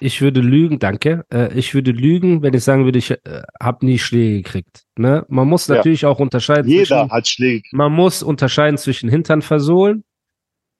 ich 0.00 0.20
würde 0.20 0.40
lügen, 0.40 0.78
danke. 0.80 1.24
Äh, 1.32 1.52
ich 1.54 1.72
würde 1.74 1.92
lügen, 1.92 2.42
wenn 2.42 2.52
ich 2.52 2.64
sagen 2.64 2.84
würde, 2.84 2.98
ich 2.98 3.10
äh, 3.12 3.42
habe 3.62 3.86
nie 3.86 3.98
Schläge 3.98 4.38
gekriegt. 4.42 4.84
Ne? 4.98 5.24
Man 5.28 5.48
muss 5.48 5.68
Ja. 5.68 5.76
natürlich 5.76 6.04
auch 6.04 6.18
unterscheiden 6.18 6.68
Jeder 6.68 6.84
zwischen, 6.84 7.10
hat 7.10 7.28
Schläge. 7.28 7.68
man 7.72 7.92
muss 7.92 8.22
unterscheiden 8.22 8.76
zwischen 8.76 9.08
Hintern 9.08 9.40
versohlen 9.40 10.04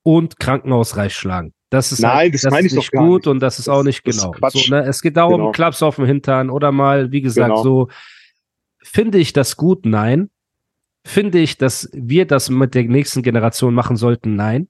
und 0.02 0.38
Krankenhausreich 0.40 1.14
schlagen. 1.14 1.54
Das 1.74 1.90
ist 1.92 2.00
Nein, 2.00 2.12
halt, 2.14 2.34
das 2.34 2.42
das 2.42 2.50
meine 2.52 2.66
ist 2.66 2.72
ich 2.72 2.76
doch 2.76 2.82
nicht 2.82 2.92
gar 2.92 3.04
gut 3.06 3.22
nicht. 3.22 3.26
und 3.28 3.40
das 3.40 3.58
ist 3.58 3.66
Das- 3.68 3.74
auch 3.74 3.82
nicht 3.82 4.04
genau. 4.04 4.32
So, 4.50 4.70
ne? 4.70 4.84
Es 4.84 5.02
geht 5.02 5.16
darum, 5.16 5.38
Genau. 5.38 5.50
Klaps 5.52 5.82
auf 5.82 5.96
dem 5.96 6.06
Hintern 6.06 6.48
oder 6.50 6.70
mal, 6.72 7.10
wie 7.12 7.20
gesagt, 7.20 7.48
Genau. 7.50 7.62
so. 7.62 7.88
Finde 8.82 9.18
ich 9.18 9.32
das 9.32 9.56
gut? 9.56 9.84
Nein. 9.86 10.30
Finde 11.06 11.38
ich, 11.38 11.58
dass 11.58 11.90
wir 11.92 12.26
das 12.26 12.48
mit 12.50 12.74
der 12.74 12.84
nächsten 12.84 13.22
Generation 13.22 13.74
machen 13.74 13.96
sollten? 13.96 14.36
Nein. 14.36 14.68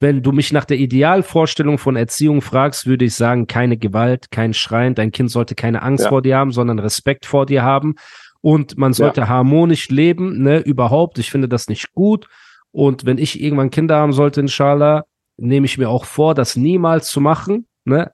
Wenn 0.00 0.22
du 0.22 0.30
mich 0.32 0.52
nach 0.52 0.64
der 0.64 0.78
Idealvorstellung 0.78 1.76
von 1.76 1.96
Erziehung 1.96 2.40
fragst, 2.40 2.86
würde 2.86 3.04
ich 3.06 3.14
sagen, 3.14 3.46
keine 3.48 3.76
Gewalt, 3.76 4.30
kein 4.30 4.54
Schreien. 4.54 4.94
Dein 4.94 5.10
Kind 5.10 5.30
sollte 5.30 5.54
keine 5.56 5.82
Angst 5.82 6.04
Ja. 6.04 6.10
vor 6.10 6.22
dir 6.22 6.36
haben, 6.36 6.52
sondern 6.52 6.78
Respekt 6.78 7.26
vor 7.26 7.46
dir 7.46 7.62
haben. 7.64 7.96
Und 8.40 8.78
man 8.78 8.92
sollte 8.92 9.28
harmonisch 9.28 9.88
leben, 9.88 10.40
ne, 10.42 10.60
überhaupt. 10.60 11.18
Ich 11.18 11.30
finde 11.32 11.48
das 11.48 11.68
nicht 11.68 11.92
gut. 11.94 12.28
Und 12.70 13.04
wenn 13.06 13.18
ich 13.18 13.40
irgendwann 13.42 13.70
Kinder 13.70 13.96
haben 13.96 14.12
sollte, 14.12 14.40
inshallah, 14.40 15.04
nehme 15.38 15.66
ich 15.66 15.78
mir 15.78 15.88
auch 15.88 16.04
vor, 16.04 16.34
das 16.34 16.56
niemals 16.56 17.08
zu 17.08 17.20
machen, 17.20 17.66
ne. 17.84 18.12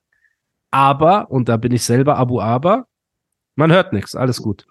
Aber, 0.70 1.30
und 1.30 1.48
da 1.48 1.56
bin 1.56 1.72
ich 1.72 1.84
selber 1.84 2.16
Abu 2.16 2.40
Aber, 2.40 2.87
man 3.56 3.72
hört 3.72 3.92
nichts, 3.92 4.14
alles 4.14 4.42
gut. 4.42 4.66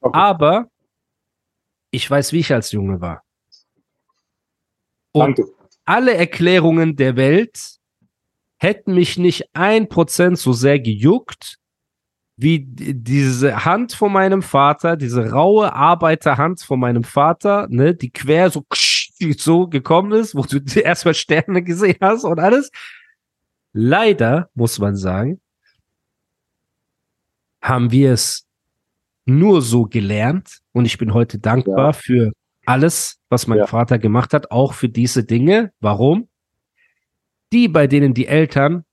Okay. 0.00 0.18
Aber 0.18 0.68
ich 1.90 2.10
weiß, 2.10 2.32
wie 2.32 2.40
ich 2.40 2.52
als 2.52 2.72
Junge 2.72 3.00
war. 3.00 3.22
Und 5.12 5.38
Danke. 5.38 5.52
alle 5.84 6.14
Erklärungen 6.14 6.96
der 6.96 7.16
Welt 7.16 7.78
hätten 8.58 8.94
mich 8.94 9.18
nicht 9.18 9.54
ein 9.54 9.88
Prozent 9.88 10.38
so 10.38 10.52
sehr 10.52 10.80
gejuckt, 10.80 11.58
wie 12.36 12.60
diese 12.60 13.64
Hand 13.64 13.92
von 13.92 14.12
meinem 14.12 14.42
Vater, 14.42 14.96
diese 14.96 15.30
raue 15.30 15.72
Arbeiterhand 15.72 16.62
von 16.62 16.80
meinem 16.80 17.04
Vater, 17.04 17.66
ne, 17.68 17.94
die 17.94 18.10
quer 18.10 18.50
so, 18.50 18.60
die 18.60 18.76
so 19.30 19.66
gekommen 19.68 20.12
ist, 20.12 20.34
wo 20.34 20.42
du 20.42 20.58
erstmal 20.80 21.14
Sterne 21.14 21.62
gesehen 21.62 21.96
hast 22.00 22.24
und 22.24 22.38
alles. 22.38 22.70
Leider, 23.72 24.50
muss 24.54 24.78
man 24.78 24.96
sagen, 24.96 25.40
haben 27.60 27.90
wir 27.92 28.12
es 28.12 28.46
nur 29.24 29.62
so 29.62 29.84
gelernt 29.84 30.58
und 30.72 30.84
ich 30.84 30.98
bin 30.98 31.14
heute 31.14 31.38
dankbar 31.38 31.86
Ja. 31.86 31.92
für 31.92 32.32
alles, 32.66 33.18
was 33.28 33.46
mein 33.46 33.58
Ja. 33.58 33.66
Vater 33.66 33.98
gemacht 33.98 34.34
hat, 34.34 34.50
auch 34.50 34.74
für 34.74 34.88
diese 34.88 35.24
Dinge. 35.24 35.72
Warum? 35.80 36.28
Die, 37.52 37.68
bei 37.68 37.86
denen 37.86 38.14
die 38.14 38.26
Eltern 38.26 38.84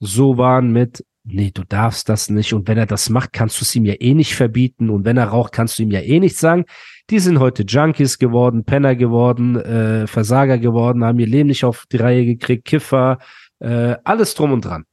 so 0.00 0.38
waren 0.38 0.72
mit, 0.72 1.04
nee, 1.24 1.50
du 1.52 1.64
darfst 1.64 2.08
das 2.08 2.28
nicht 2.30 2.52
und 2.52 2.68
wenn 2.68 2.78
er 2.78 2.86
das 2.86 3.08
macht, 3.10 3.32
kannst 3.32 3.60
du 3.60 3.64
es 3.64 3.74
ihm 3.74 3.84
ja 3.84 3.94
eh 3.98 4.14
nicht 4.14 4.34
verbieten 4.34 4.90
und 4.90 5.04
wenn 5.04 5.16
er 5.16 5.26
raucht, 5.28 5.52
kannst 5.52 5.78
du 5.78 5.82
ihm 5.82 5.90
ja 5.90 6.00
eh 6.00 6.20
nichts 6.20 6.40
sagen. 6.40 6.64
Die 7.10 7.18
sind 7.18 7.38
heute 7.38 7.64
Junkies 7.64 8.18
geworden, 8.18 8.64
Penner 8.64 8.94
geworden, 8.94 9.56
äh, 9.56 10.06
Versager 10.06 10.58
geworden, 10.58 11.04
haben 11.04 11.18
ihr 11.18 11.26
Leben 11.26 11.48
nicht 11.48 11.64
auf 11.64 11.84
die 11.90 11.96
Reihe 11.96 12.24
gekriegt, 12.24 12.64
Kiffer, 12.64 13.18
äh, 13.58 13.96
alles 14.04 14.34
drum 14.34 14.52
und 14.52 14.64
dran. 14.64 14.84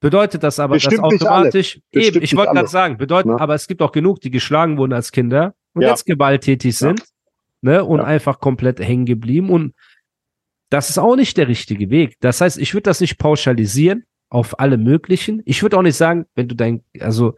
Bedeutet 0.00 0.42
das 0.44 0.60
aber, 0.60 0.74
dass 0.76 0.84
Bestimmt 0.84 1.04
alle. 1.04 1.14
automatisch, 1.16 1.80
eben, 1.92 2.22
ich 2.22 2.36
wollte 2.36 2.52
gerade 2.54 2.68
sagen, 2.68 2.98
bedeutet, 2.98 3.32
Ne? 3.32 3.40
aber 3.40 3.54
es 3.54 3.66
gibt 3.66 3.82
auch 3.82 3.90
genug, 3.92 4.20
die 4.20 4.30
geschlagen 4.30 4.78
wurden 4.78 4.92
als 4.92 5.10
Kinder 5.10 5.54
und 5.74 5.82
Ja. 5.82 5.88
jetzt 5.90 6.06
gewalttätig 6.06 6.72
Ja. 6.80 6.88
sind, 6.88 7.02
ne, 7.62 7.84
und 7.84 7.98
Ja. 7.98 8.04
einfach 8.04 8.38
komplett 8.38 8.78
hängen 8.80 9.06
geblieben 9.06 9.50
und 9.50 9.74
das 10.70 10.90
ist 10.90 10.98
auch 10.98 11.16
nicht 11.16 11.36
der 11.36 11.48
richtige 11.48 11.90
Weg. 11.90 12.14
Das 12.20 12.40
heißt, 12.40 12.58
ich 12.58 12.74
würde 12.74 12.82
das 12.84 13.00
nicht 13.00 13.18
pauschalisieren 13.18 14.04
auf 14.30 14.58
alle 14.60 14.76
möglichen. 14.76 15.42
Ich 15.44 15.62
würde 15.62 15.76
auch 15.78 15.82
nicht 15.82 15.96
sagen, 15.96 16.26
wenn 16.34 16.48
du 16.48 16.54
dein, 16.54 16.82
also 17.00 17.36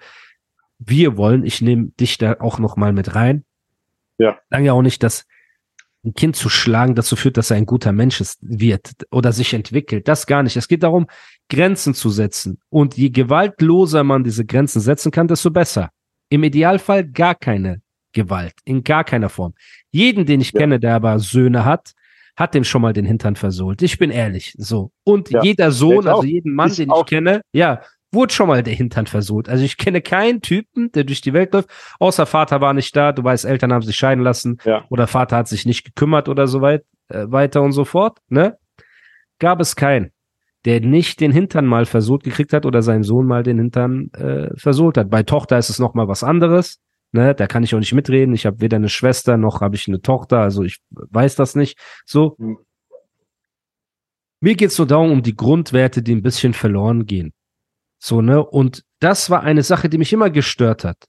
wir 0.78 1.16
wollen, 1.16 1.44
ich 1.44 1.60
nehme 1.60 1.88
dich 2.00 2.18
da 2.18 2.36
auch 2.40 2.58
noch 2.58 2.76
mal 2.76 2.92
mit 2.92 3.14
rein. 3.14 3.44
Ja. 4.18 4.38
Sagen 4.50 4.64
ja 4.64 4.72
auch 4.72 4.82
nicht, 4.82 5.02
dass 5.02 5.26
ein 6.04 6.14
Kind 6.14 6.34
zu 6.34 6.48
schlagen 6.48 6.94
dazu 6.94 7.14
führt, 7.14 7.36
dass 7.36 7.50
er 7.50 7.58
ein 7.58 7.66
guter 7.66 7.92
Mensch 7.92 8.20
ist, 8.20 8.38
wird 8.40 8.92
oder 9.10 9.32
sich 9.32 9.52
entwickelt. 9.52 10.08
Das 10.08 10.26
gar 10.26 10.42
nicht. 10.42 10.56
Es 10.56 10.66
geht 10.68 10.82
darum, 10.82 11.06
Grenzen 11.50 11.94
zu 11.94 12.08
setzen. 12.10 12.58
Und 12.70 12.96
je 12.96 13.10
gewaltloser 13.10 14.02
man 14.02 14.24
diese 14.24 14.46
Grenzen 14.46 14.80
setzen 14.80 15.10
kann, 15.12 15.28
desto 15.28 15.50
besser. 15.50 15.90
Im 16.30 16.42
Idealfall 16.42 17.04
gar 17.06 17.34
keine 17.34 17.82
Gewalt, 18.12 18.54
in 18.64 18.82
gar 18.82 19.04
keiner 19.04 19.28
Form. 19.28 19.54
Jeden, 19.90 20.24
den 20.24 20.40
ich 20.40 20.52
Ja. 20.52 20.60
kenne, 20.60 20.80
der 20.80 20.94
aber 20.94 21.18
Söhne 21.18 21.64
hat, 21.64 21.92
hat 22.40 22.54
dem 22.54 22.64
schon 22.64 22.82
mal 22.82 22.92
den 22.92 23.04
Hintern 23.04 23.36
versohlt. 23.36 23.82
Ich 23.82 23.98
bin 23.98 24.10
ehrlich, 24.10 24.54
so. 24.58 24.90
Und 25.04 25.30
Ja. 25.30 25.42
jeder 25.42 25.70
Sohn, 25.70 26.08
also 26.08 26.24
jeden 26.24 26.54
Mann, 26.54 26.70
Ich 26.70 26.76
den 26.76 26.90
auch. 26.90 27.04
ich 27.04 27.10
kenne, 27.10 27.42
ja, 27.52 27.82
wurde 28.12 28.32
schon 28.34 28.48
mal 28.48 28.62
der 28.62 28.74
Hintern 28.74 29.06
versohlt. 29.06 29.48
Also 29.48 29.62
ich 29.62 29.76
kenne 29.76 30.00
keinen 30.00 30.40
Typen, 30.42 30.90
der 30.92 31.04
durch 31.04 31.20
die 31.20 31.32
Welt 31.32 31.52
läuft, 31.52 31.70
außer 32.00 32.26
Vater 32.26 32.60
war 32.60 32.72
nicht 32.74 32.96
da, 32.96 33.12
du 33.12 33.22
weißt, 33.22 33.44
Eltern 33.44 33.72
haben 33.72 33.82
sich 33.82 33.94
scheiden 33.96 34.24
lassen 34.24 34.56
Ja. 34.64 34.84
oder 34.88 35.06
Vater 35.06 35.36
hat 35.36 35.46
sich 35.48 35.66
nicht 35.66 35.84
gekümmert 35.84 36.28
oder 36.28 36.48
so 36.48 36.60
weit, 36.60 36.82
äh, 37.08 37.26
weiter 37.28 37.62
und 37.62 37.72
so 37.72 37.84
fort, 37.84 38.18
ne? 38.28 38.56
Gab 39.38 39.60
es 39.60 39.76
keinen, 39.76 40.10
der 40.64 40.80
nicht 40.80 41.20
den 41.20 41.32
Hintern 41.32 41.66
mal 41.66 41.86
versohlt 41.86 42.22
gekriegt 42.24 42.52
hat 42.52 42.66
oder 42.66 42.82
seinem 42.82 43.04
Sohn 43.04 43.26
mal 43.26 43.42
den 43.42 43.58
Hintern 43.58 44.10
äh, 44.14 44.48
versohlt 44.56 44.96
hat. 44.98 45.08
Bei 45.08 45.22
Tochter 45.22 45.56
ist 45.58 45.70
es 45.70 45.78
noch 45.78 45.94
mal 45.94 46.08
was 46.08 46.24
anderes, 46.24 46.78
ne? 47.12 47.34
Da 47.34 47.46
kann 47.46 47.62
ich 47.62 47.74
auch 47.74 47.78
nicht 47.78 47.92
mitreden. 47.92 48.34
Ich 48.34 48.46
habe 48.46 48.60
weder 48.60 48.76
eine 48.76 48.88
Schwester 48.88 49.36
noch 49.36 49.60
habe 49.60 49.76
ich 49.76 49.88
eine 49.88 50.00
Tochter, 50.00 50.40
also 50.40 50.62
ich 50.62 50.78
weiß 50.90 51.36
das 51.36 51.54
nicht. 51.54 51.78
So. 52.04 52.36
Hm. 52.38 52.58
Mir 54.42 54.54
geht's 54.54 54.78
nur 54.78 54.86
darum, 54.86 55.10
um 55.10 55.22
die 55.22 55.36
Grundwerte, 55.36 56.02
die 56.02 56.14
ein 56.14 56.22
bisschen 56.22 56.54
verloren 56.54 57.04
gehen. 57.04 57.34
So, 57.98 58.22
ne? 58.22 58.42
Und 58.42 58.84
das 58.98 59.28
war 59.28 59.42
eine 59.42 59.62
Sache, 59.62 59.90
die 59.90 59.98
mich 59.98 60.12
immer 60.12 60.30
gestört 60.30 60.84
hat. 60.84 61.04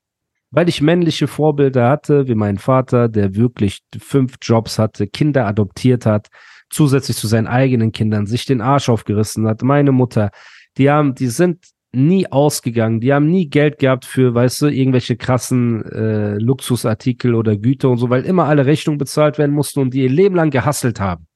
Weil 0.50 0.68
ich 0.68 0.82
männliche 0.82 1.28
Vorbilder 1.28 1.90
hatte, 1.90 2.28
wie 2.28 2.36
mein 2.36 2.58
Vater, 2.58 3.08
der 3.08 3.36
wirklich 3.36 3.84
fünf 3.98 4.36
Jobs 4.42 4.78
hatte, 4.78 5.08
Kinder 5.08 5.48
adoptiert 5.48 6.06
hat, 6.06 6.28
zusätzlich 6.70 7.16
zu 7.16 7.28
seinen 7.28 7.48
eigenen 7.48 7.94
Kindern, 7.94 8.26
sich 8.26 8.46
den 8.46 8.60
Arsch 8.60 8.90
aufgerissen 8.90 9.48
hat. 9.48 9.62
Meine 9.62 9.94
Mutter, 9.94 10.32
die 10.78 10.90
haben, 10.90 11.16
die 11.16 11.28
sind 11.28 11.66
nie 11.94 12.32
ausgegangen, 12.32 13.02
die 13.02 13.14
haben 13.14 13.30
nie 13.30 13.50
Geld 13.50 13.78
gehabt 13.78 14.06
für, 14.06 14.34
weißt 14.34 14.62
du, 14.62 14.68
irgendwelche 14.68 15.18
krassen 15.18 15.84
äh, 15.92 16.38
Luxusartikel 16.38 17.36
oder 17.36 17.58
Güter 17.58 17.90
und 17.90 17.98
so, 17.98 18.10
weil 18.10 18.24
immer 18.24 18.46
alle 18.46 18.66
Rechnungen 18.66 18.98
bezahlt 18.98 19.38
werden 19.38 19.54
mussten 19.54 19.82
und 19.82 19.94
die 19.94 20.04
ihr 20.04 20.10
Leben 20.10 20.36
lang 20.36 20.52
gehasselt 20.52 21.00
haben. 21.00 21.28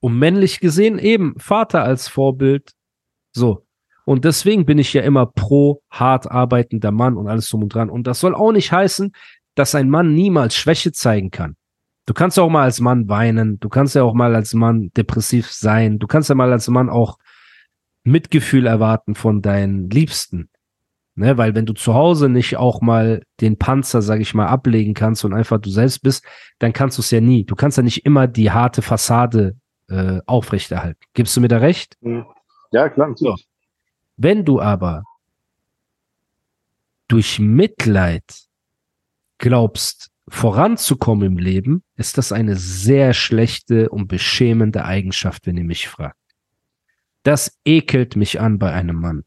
Und 0.00 0.18
männlich 0.18 0.60
gesehen 0.60 0.98
eben 0.98 1.34
Vater 1.38 1.84
als 1.84 2.08
Vorbild, 2.08 2.72
so. 3.32 3.66
Und 4.04 4.24
deswegen 4.24 4.66
bin 4.66 4.78
ich 4.78 4.92
ja 4.94 5.02
immer 5.02 5.26
pro 5.26 5.82
hart 5.90 6.28
arbeitender 6.28 6.90
Mann 6.90 7.16
und 7.16 7.28
alles 7.28 7.48
drum 7.48 7.62
und 7.62 7.74
dran. 7.74 7.88
Und 7.88 8.08
das 8.08 8.18
soll 8.18 8.34
auch 8.34 8.50
nicht 8.50 8.72
heißen, 8.72 9.12
dass 9.54 9.76
ein 9.76 9.90
Mann 9.90 10.12
niemals 10.14 10.56
Schwäche 10.56 10.90
zeigen 10.90 11.30
kann. 11.30 11.54
Du 12.06 12.14
kannst 12.14 12.36
ja 12.36 12.42
auch 12.42 12.50
mal 12.50 12.64
als 12.64 12.80
Mann 12.80 13.08
weinen, 13.08 13.60
du 13.60 13.68
kannst 13.68 13.94
ja 13.94 14.02
auch 14.02 14.14
mal 14.14 14.34
als 14.34 14.54
Mann 14.54 14.90
depressiv 14.96 15.52
sein, 15.52 16.00
du 16.00 16.08
kannst 16.08 16.28
ja 16.28 16.34
mal 16.34 16.50
als 16.50 16.66
Mann 16.66 16.90
auch 16.90 17.16
Mitgefühl 18.04 18.66
erwarten 18.66 19.14
von 19.14 19.42
deinen 19.42 19.90
Liebsten. 19.90 20.48
Ne, 21.14 21.36
weil 21.36 21.54
wenn 21.54 21.66
du 21.66 21.74
zu 21.74 21.92
Hause 21.92 22.30
nicht 22.30 22.56
auch 22.56 22.80
mal 22.80 23.22
den 23.42 23.58
Panzer, 23.58 24.00
sag 24.00 24.20
ich 24.20 24.32
mal, 24.32 24.46
ablegen 24.46 24.94
kannst 24.94 25.26
und 25.26 25.34
einfach 25.34 25.58
du 25.58 25.68
selbst 25.68 26.02
bist, 26.02 26.24
dann 26.58 26.72
kannst 26.72 26.96
du 26.96 27.02
es 27.02 27.10
ja 27.10 27.20
nie. 27.20 27.44
Du 27.44 27.54
kannst 27.54 27.76
ja 27.76 27.82
nicht 27.82 28.06
immer 28.06 28.26
die 28.26 28.50
harte 28.50 28.80
Fassade 28.80 29.56
äh, 29.90 30.20
aufrechterhalten. 30.24 31.00
Gibst 31.12 31.36
du 31.36 31.42
mir 31.42 31.48
da 31.48 31.58
recht? 31.58 31.98
Hm. 32.00 32.24
Ja, 32.70 32.88
klar. 32.88 33.08
natürlich. 33.08 33.46
Wenn 34.16 34.46
du 34.46 34.58
aber 34.60 35.04
durch 37.08 37.38
Mitleid 37.38 38.24
glaubst, 39.36 40.10
voranzukommen 40.28 41.26
im 41.26 41.38
Leben, 41.38 41.82
ist 41.96 42.16
das 42.16 42.32
eine 42.32 42.56
sehr 42.56 43.12
schlechte 43.12 43.90
und 43.90 44.08
beschämende 44.08 44.86
Eigenschaft, 44.86 45.46
wenn 45.46 45.58
ihr 45.58 45.64
mich 45.64 45.88
fragt. 45.88 46.16
Das 47.22 47.58
ekelt 47.64 48.16
mich 48.16 48.40
an 48.40 48.58
bei 48.58 48.72
einem 48.72 48.96
Mann, 48.96 49.24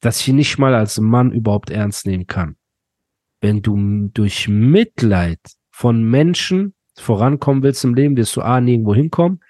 dass 0.00 0.20
ich 0.20 0.28
ihn 0.28 0.36
nicht 0.36 0.58
mal 0.58 0.74
als 0.74 1.00
Mann 1.00 1.32
überhaupt 1.32 1.70
ernst 1.70 2.06
nehmen 2.06 2.26
kann. 2.26 2.56
Wenn 3.40 3.62
du 3.62 4.10
durch 4.12 4.48
Mitleid 4.48 5.40
von 5.70 6.02
Menschen 6.04 6.74
vorankommen 6.96 7.62
willst 7.62 7.84
im 7.84 7.94
Leben, 7.94 8.16
wirst 8.16 8.36
du 8.36 8.42
A, 8.42 8.60
nirgendwo 8.60 8.94
hinkommen 8.94 9.40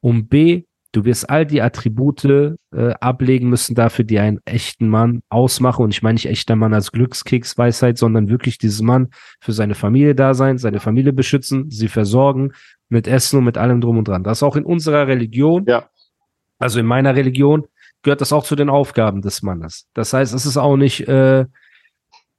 und 0.00 0.28
B, 0.28 0.64
du 0.92 1.04
wirst 1.04 1.28
all 1.28 1.46
die 1.46 1.60
Attribute 1.60 2.24
äh, 2.24 2.54
ablegen 3.00 3.48
müssen 3.48 3.74
dafür, 3.74 4.04
die 4.04 4.18
einen 4.18 4.40
echten 4.44 4.88
Mann 4.88 5.22
ausmachen. 5.28 5.84
Und 5.84 5.90
ich 5.90 6.02
meine 6.02 6.14
nicht 6.14 6.26
echter 6.26 6.56
Mann 6.56 6.72
als 6.72 6.92
Glückskeksweisheit, 6.92 7.98
sondern 7.98 8.28
wirklich 8.28 8.58
dieses 8.58 8.80
Mann 8.80 9.08
für 9.40 9.52
seine 9.52 9.74
Familie 9.74 10.14
da 10.14 10.34
sein, 10.34 10.58
seine 10.58 10.80
Familie 10.80 11.12
beschützen, 11.12 11.70
sie 11.70 11.88
versorgen 11.88 12.52
mit 12.88 13.06
Essen 13.06 13.38
und 13.38 13.44
mit 13.44 13.58
allem 13.58 13.80
drum 13.82 13.98
und 13.98 14.08
dran. 14.08 14.24
Das 14.24 14.38
ist 14.38 14.42
auch 14.42 14.56
in 14.56 14.64
unserer 14.64 15.06
Religion, 15.06 15.64
Ja. 15.66 15.88
Also 16.58 16.80
in 16.80 16.86
meiner 16.86 17.14
Religion, 17.14 17.66
gehört 18.02 18.20
das 18.20 18.32
auch 18.32 18.44
zu 18.44 18.56
den 18.56 18.70
Aufgaben 18.70 19.22
des 19.22 19.42
Mannes. 19.42 19.86
Das 19.94 20.12
heißt, 20.12 20.34
es 20.34 20.46
ist 20.46 20.56
auch 20.56 20.76
nicht, 20.76 21.08
äh, 21.08 21.46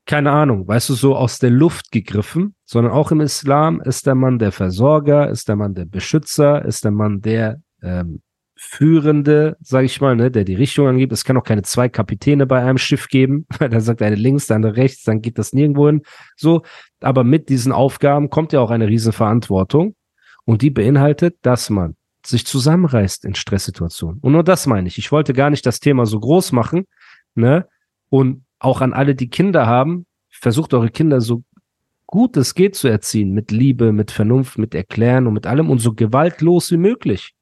keine 0.06 0.32
Ahnung, 0.32 0.68
weißt 0.68 0.90
du, 0.90 0.94
so 0.94 1.16
aus 1.16 1.40
der 1.40 1.52
Luft 1.52 1.92
gegriffen, 1.92 2.56
sondern 2.66 2.94
auch 2.94 3.12
im 3.12 3.22
Islam 3.22 3.82
ist 3.82 4.08
der 4.08 4.16
Mann 4.16 4.40
der 4.40 4.52
Versorger, 4.52 5.30
ist 5.30 5.48
der 5.48 5.56
Mann 5.56 5.76
der 5.76 5.86
Beschützer, 5.86 6.66
ist 6.66 6.84
der 6.84 6.92
Mann 6.92 7.22
der 7.22 7.62
ähm, 7.84 8.22
Führende, 8.62 9.56
sage 9.62 9.86
ich 9.86 10.02
mal, 10.02 10.18
ne, 10.18 10.32
der 10.32 10.44
die 10.44 10.56
Richtung 10.56 10.88
angibt. 10.88 11.14
Es 11.14 11.24
kann 11.24 11.38
auch 11.38 11.44
keine 11.44 11.62
zwei 11.62 11.88
Kapitäne 11.88 12.46
bei 12.46 12.62
einem 12.62 12.78
Schiff 12.78 13.08
geben, 13.08 13.46
weil 13.60 13.70
dann 13.70 13.82
sagt 13.82 14.02
eine 14.02 14.16
links, 14.16 14.48
der 14.48 14.58
andere 14.58 14.76
rechts, 14.76 15.04
dann 15.04 15.22
geht 15.22 15.38
das 15.38 15.54
nirgendwo 15.54 15.88
hin. 15.88 16.02
So, 16.36 16.64
aber 17.00 17.24
mit 17.24 17.48
diesen 17.50 17.72
Aufgaben 17.72 18.30
kommt 18.30 18.52
ja 18.52 18.60
auch 18.60 18.72
eine 18.72 18.88
riesen 18.88 19.14
Verantwortung 19.14 19.96
und 20.44 20.62
die 20.62 20.72
beinhaltet, 20.72 21.38
dass 21.42 21.70
man 21.70 21.96
sich 22.30 22.46
zusammenreißt 22.46 23.26
in 23.26 23.36
Stresssituationen. 23.36 24.20
Und 24.22 24.32
nur 24.34 24.44
das 24.44 24.68
meine 24.68 24.88
ich. 24.88 24.98
Ich 24.98 25.12
wollte 25.12 25.34
gar 25.34 25.50
nicht 25.50 25.66
das 25.66 25.80
Thema 25.80 26.06
so 26.06 26.20
groß 26.20 26.52
machen, 26.52 26.86
ne? 27.36 27.68
Und 28.10 28.46
auch 28.60 28.82
an 28.82 28.94
alle, 28.94 29.16
die 29.16 29.30
Kinder 29.30 29.68
haben, 29.68 30.06
versucht 30.30 30.74
eure 30.74 30.90
Kinder 30.90 31.22
so 31.22 31.44
gut 32.06 32.38
es 32.38 32.56
geht 32.56 32.76
zu 32.76 32.88
erziehen, 32.88 33.34
mit 33.34 33.52
Liebe, 33.52 33.92
mit 33.92 34.10
Vernunft, 34.10 34.58
mit 34.58 34.74
Erklären 34.74 35.28
und 35.28 35.34
mit 35.34 35.46
allem 35.46 35.70
und 35.70 35.78
so 35.80 35.94
gewaltlos 35.94 36.72
wie 36.72 36.78
möglich. 36.78 37.36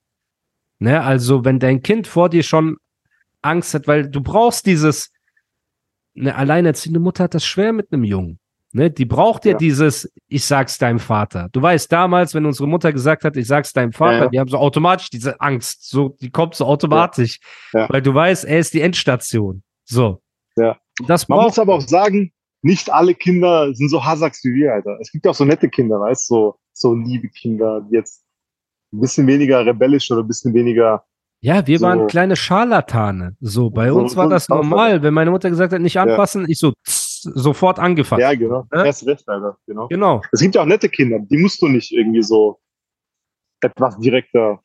Ne, 0.80 1.02
also 1.02 1.45
wenn 1.45 1.60
dein 1.60 1.82
Kind 1.82 2.06
vor 2.06 2.30
dir 2.30 2.43
schon 2.43 2.78
Angst 3.41 3.73
hat, 3.73 3.88
weil 3.88 4.10
du 4.10 4.21
brauchst 4.21 4.65
dieses, 4.65 5.12
eine 6.15 6.36
alleinerziehende 6.36 7.00
Mutter 7.00 7.23
hat 7.26 7.34
das 7.34 7.45
schwer 7.45 7.71
mit 7.71 7.91
einem 7.91 8.04
Jungen. 8.04 8.39
Ne, 8.78 8.92
die 8.92 9.06
braucht 9.06 9.44
ja, 9.46 9.54
Ja. 9.54 9.58
dieses, 9.58 10.12
ich 10.28 10.46
sag's 10.46 10.78
deinem 10.78 11.00
Vater. 11.00 11.50
Du 11.52 11.60
weißt 11.63 11.92
damals, 11.92 12.36
wenn 12.36 12.46
unsere 12.46 12.68
Mutter 12.68 12.94
gesagt 12.94 13.24
hat, 13.24 13.36
ich 13.36 13.48
sag's 13.48 13.74
deinem 13.74 13.92
Vater, 13.92 14.18
Ja, 14.18 14.24
ja. 14.26 14.30
die 14.30 14.40
haben 14.40 14.50
so 14.50 14.58
automatisch 14.60 15.10
diese 15.10 15.42
Angst, 15.42 15.90
so, 15.90 16.10
die 16.22 16.30
kommt 16.30 16.54
so 16.54 16.66
automatisch, 16.66 17.40
Ja. 17.74 17.90
weil 17.90 18.04
du 18.04 18.13
weißt, 18.13 18.46
er 18.46 18.60
ist 18.60 18.76
die 18.76 18.82
Endstation. 18.82 19.63
So. 19.84 20.22
Ja. 20.58 20.78
Das 21.08 21.28
Man 21.28 21.40
muss 21.42 21.58
aber 21.58 21.74
auch 21.74 21.82
sagen, 21.82 22.32
nicht 22.62 22.92
alle 22.92 23.16
Kinder 23.16 23.74
sind 23.74 23.90
so 23.90 24.06
Hasaks 24.06 24.44
wie 24.44 24.54
wir, 24.54 24.74
Alter. 24.74 24.98
Es 25.02 25.12
gibt 25.12 25.26
auch 25.28 25.34
so 25.34 25.44
nette 25.44 25.70
Kinder, 25.70 26.00
weißt 26.00 26.30
du, 26.30 26.36
so, 26.36 26.56
so 26.74 26.94
liebe 26.94 27.30
Kinder, 27.30 27.82
die 27.90 27.96
jetzt 27.96 28.24
ein 28.94 29.00
bisschen 29.00 29.26
weniger 29.26 29.66
rebellisch 29.66 30.12
oder 30.12 30.22
ein 30.22 30.28
bisschen 30.28 30.54
weniger. 30.54 31.04
Ja, 31.42 31.66
wir 31.66 31.80
So. 31.80 31.86
waren 31.88 32.06
kleine 32.08 32.36
Scharlatane. 32.36 33.36
So, 33.40 33.70
bei 33.72 33.92
uns 33.92 34.16
war 34.16 34.28
das 34.30 34.50
normal. 34.50 35.02
Wenn 35.04 35.13
meine 35.16 35.32
Mutter 35.32 35.50
gesagt 35.50 35.74
hat, 35.74 35.82
nicht 35.82 36.00
anfassen, 36.00 36.46
ich 36.48 36.60
so 36.60 36.74
sofort 37.23 37.80
angefasst. 37.80 38.21
Ja, 38.21 38.34
genau. 38.36 38.65
Ne? 38.73 38.86
Erst 38.86 39.06
recht, 39.08 39.27
Alter. 39.27 39.58
Genau. 39.67 39.88
Genau. 39.88 40.21
Es 40.32 40.41
gibt 40.41 40.56
ja 40.56 40.62
auch 40.62 40.65
nette 40.65 40.89
Kinder, 40.89 41.19
die 41.19 41.38
musst 41.38 41.62
du 41.62 41.67
nicht 41.67 41.91
irgendwie 41.91 42.23
so 42.23 42.60
etwas 43.62 43.97
direkter 43.99 44.60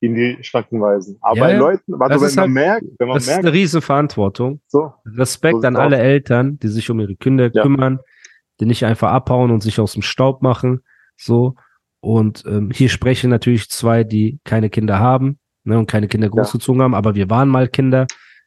in 0.00 0.14
die 0.14 0.36
Schranken 0.42 0.80
weisen. 0.80 1.16
Aber 1.22 1.36
Ja, 1.36 1.44
bei 1.44 1.52
ja. 1.52 1.58
Leuten, 1.58 1.92
warte, 1.98 2.14
Das 2.14 2.20
wenn 2.22 2.28
ist 2.28 2.36
man 2.36 2.42
halt- 2.44 2.52
merkt, 2.52 2.86
wenn 2.98 3.08
man 3.08 3.14
Das 3.14 3.22
ist 3.24 3.28
merkt, 3.30 3.44
eine 3.46 3.52
riesen 3.54 3.80
Verantwortung. 3.82 4.60
so, 4.66 4.92
Respekt 5.06 5.62
So 5.62 5.66
an 5.68 5.76
alle 5.76 5.96
aus. 5.96 6.02
Eltern, 6.02 6.58
die 6.58 6.68
sich 6.68 6.90
um 6.90 7.00
ihre 7.00 7.16
Kinder 7.16 7.50
Ja. 7.52 7.62
kümmern, 7.62 8.00
die 8.60 8.66
nicht 8.66 8.84
einfach 8.84 9.12
abhauen 9.12 9.50
und 9.50 9.62
sich 9.62 9.80
aus 9.80 9.92
dem 9.94 10.02
Staub 10.02 10.42
machen. 10.42 10.82
So. 11.16 11.54
Und 12.00 12.44
ähm, 12.46 12.70
hier 12.74 12.90
sprechen 12.90 13.30
natürlich 13.30 13.70
zwei, 13.70 14.04
die 14.04 14.40
keine 14.44 14.68
Kinder 14.68 14.98
haben 14.98 15.38
ne, 15.62 15.78
und 15.78 15.86
keine 15.90 16.06
Kinder 16.08 16.28
großgezogen 16.28 16.82
haben, 16.82 16.94
aber 16.94 17.14
wir 17.14 17.30
waren 17.30 17.48
mal 17.48 17.66
Kinder. 17.68 18.06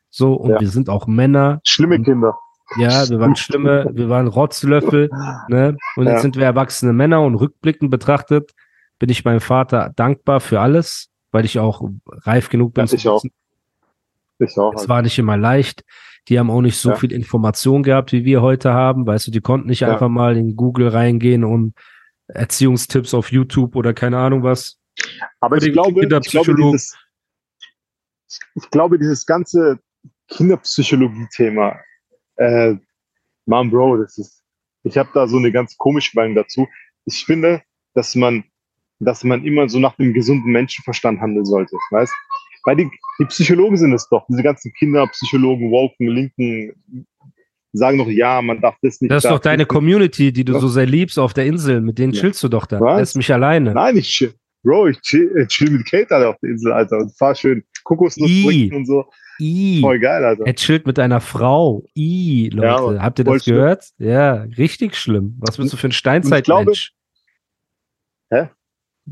So, 0.10 0.34
und 0.36 0.52
Ja. 0.52 0.60
wir 0.60 0.68
sind 0.70 0.90
auch 0.90 1.08
Männer. 1.08 1.60
schlimme 1.66 2.00
Kinder. 2.02 2.38
Ja, 2.76 3.10
wir 3.10 3.20
waren 3.20 3.36
schlimme, 3.36 3.88
wir 3.94 4.10
waren 4.10 4.28
Rotzlöffel, 4.28 5.10
ne? 5.48 5.78
Und 5.96 6.06
jetzt 6.06 6.16
Ja. 6.16 6.20
sind 6.20 6.36
wir 6.36 6.44
erwachsene 6.44 6.94
Männer 6.94 7.22
und 7.22 7.36
rückblickend 7.36 7.90
betrachtet 7.90 8.54
bin 9.00 9.10
ich 9.10 9.24
meinem 9.24 9.42
Vater 9.42 9.94
dankbar 9.96 10.40
für 10.40 10.60
alles, 10.60 11.10
weil 11.32 11.46
ich 11.46 11.60
auch 11.60 11.88
reif 12.08 12.50
genug 12.50 12.74
bin. 12.74 12.86
Ja, 12.88 12.94
ich 12.94 13.08
auch. 13.08 13.24
Ich 14.40 14.58
auch. 14.58 14.74
Es 14.74 14.90
war 14.90 15.02
nicht 15.02 15.18
immer 15.20 15.38
leicht. 15.38 15.84
Die 16.28 16.38
haben 16.40 16.50
auch 16.50 16.62
nicht 16.62 16.78
so 16.78 16.90
Ja. 16.90 16.96
viel 16.96 17.12
Information 17.12 17.84
gehabt, 17.84 18.12
wie 18.12 18.26
wir 18.26 18.42
heute 18.42 18.74
haben. 18.74 19.06
Weißt 19.08 19.28
du, 19.28 19.32
die 19.32 19.40
konnten 19.42 19.68
nicht 19.70 19.86
einfach 19.86 20.10
mal 20.10 20.36
in 20.36 20.56
Google 20.56 20.90
reingehen 20.90 21.44
und 21.44 21.74
Erziehungstipps 22.28 23.14
auf 23.14 23.32
YouTube 23.32 23.76
oder 23.76 23.94
keine 23.94 24.18
Ahnung 24.18 24.44
was. 24.44 24.78
Aber 25.40 25.58
ich 25.58 25.72
glaube, 25.72 26.02
ich 26.04 26.30
glaube, 26.30 26.56
dieses, 26.56 26.98
ich 28.56 28.70
glaube, 28.72 28.98
dieses 29.00 29.26
ganze 29.26 29.80
Kinderpsychologie-Thema 30.28 31.80
Äh, 32.38 32.76
Mom, 33.46 33.70
Bro, 33.70 33.98
das 33.98 34.18
ist, 34.18 34.44
ich 34.84 34.98
habe 34.98 35.10
da 35.14 35.28
so 35.28 35.38
eine 35.38 35.52
ganz 35.52 35.78
komische 35.78 36.12
Meinung 36.16 36.36
dazu. 36.36 36.68
Ich 37.06 37.26
finde, 37.26 37.62
dass 37.94 38.16
man, 38.16 38.44
dass 39.00 39.24
man 39.24 39.44
immer 39.46 39.70
so 39.70 39.80
nach 39.80 39.96
dem 39.96 40.14
gesunden 40.14 40.52
Menschenverstand 40.52 41.20
handeln 41.22 41.46
sollte, 41.46 41.76
weißt? 41.92 42.14
Weil 42.66 42.76
die, 42.76 42.90
die 43.20 43.26
Psychologen 43.26 43.78
sind 43.78 43.94
es 43.94 44.10
doch, 44.10 44.26
diese 44.28 44.44
ganzen 44.44 44.74
Kinderpsychologen, 44.74 45.72
Woken, 45.72 46.08
Linken, 46.08 47.06
sagen 47.74 47.98
doch, 47.98 48.10
ja, 48.10 48.42
man 48.42 48.60
darf 48.60 48.76
das 48.82 49.00
nicht. 49.00 49.12
Das 49.12 49.24
ist 49.24 49.30
doch 49.30 49.40
deine 49.40 49.64
nicht. 49.64 49.70
Community, 49.70 50.34
die 50.34 50.44
du 50.44 50.54
Ja. 50.54 50.60
so 50.60 50.68
sehr 50.68 50.86
liebst 50.86 51.18
auf 51.20 51.34
der 51.34 51.46
Insel. 51.46 51.80
Mit 51.82 51.98
denen 52.00 52.14
Ja. 52.14 52.22
chillst 52.22 52.44
du 52.44 52.50
doch 52.50 52.66
da. 52.66 52.80
Was? 52.80 53.00
Lässt 53.00 53.18
mich 53.18 53.32
alleine. 53.32 53.74
Nein, 53.74 53.98
ich 53.98 54.10
chill, 54.10 54.34
Bro, 54.64 54.88
ich 54.88 55.00
chill, 55.02 55.46
chill 55.48 55.70
mit 55.72 55.86
Kate 55.90 56.14
Alter, 56.14 56.30
auf 56.32 56.40
der 56.42 56.50
Insel, 56.50 56.74
Alter, 56.74 56.98
und 56.98 57.18
fahr 57.18 57.36
schön 57.36 57.64
Kokosnuss 57.84 58.32
und 58.72 58.86
so. 58.86 59.06
I. 59.40 59.82
Voll 59.82 60.00
geil, 60.00 60.24
Alter. 60.26 60.46
Er 60.46 60.56
chillt 60.56 60.86
mit 60.88 60.98
einer 61.00 61.22
Frau. 61.22 61.84
I, 61.96 62.50
Leute. 62.54 62.96
Ja. 62.96 63.04
Habt 63.04 63.20
ihr 63.20 63.26
das 63.26 63.46
gehört? 63.46 63.86
Ja, 63.98 64.34
richtig 64.58 64.96
schlimm. 64.96 65.36
Was 65.40 65.58
bist 65.58 65.74
du 65.74 65.78
für 65.78 65.88
ein 65.90 65.92
Steinzeitmensch? 65.92 66.94
Hä? 68.30 68.50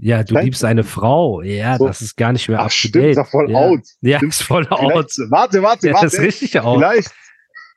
Ja, 0.02 0.24
du 0.24 0.36
liebst 0.40 0.66
eine 0.66 0.84
Frau. 0.84 1.42
Ja, 1.42 1.78
So. 1.78 1.88
das 1.88 2.02
ist 2.02 2.18
gar 2.18 2.34
nicht 2.34 2.50
mehr 2.50 2.60
Ach, 2.60 2.66
up 2.66 2.70
to 2.72 2.76
stimmt, 2.76 2.96
date. 2.96 3.12
ist 3.12 3.18
ja 3.18 3.24
voll 3.24 3.50
ja. 3.52 3.58
out. 3.58 3.82
Ja, 4.02 4.18
Stimmt. 4.18 4.34
ist 4.34 4.42
voll 4.44 4.68
out. 4.68 4.80
Vielleicht, 5.14 5.32
warte, 5.32 5.62
warte, 5.64 5.88
Ja, 5.88 5.94
warte. 5.94 6.06
das 6.08 6.14
ist 6.16 6.20
richtig 6.22 6.60
out. 6.60 6.78
Vielleicht, 6.80 7.12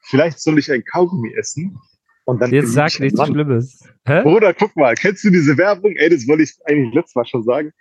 vielleicht 0.03 0.41
soll 0.41 0.59
ich 0.59 0.71
ein 0.73 0.83
Kaugummi 0.85 1.33
essen 1.39 1.79
und 2.25 2.41
dann. 2.41 2.51
Jetzt 2.53 2.73
sag 2.73 2.99
nichts 2.99 3.17
Mann. 3.19 3.29
Schlimmes. 3.33 3.81
Hä? 4.05 4.23
Bruder, 4.23 4.53
guck 4.53 4.75
mal, 4.75 4.95
kennst 4.97 5.23
du 5.23 5.31
diese 5.31 5.57
Werbung? 5.57 5.93
Ey, 5.97 6.11
das 6.11 6.27
wollte 6.27 6.43
ich 6.43 6.55
eigentlich 6.65 6.93
letztes 6.93 7.15
Mal 7.15 7.27
schon 7.27 7.45
sagen. 7.45 7.73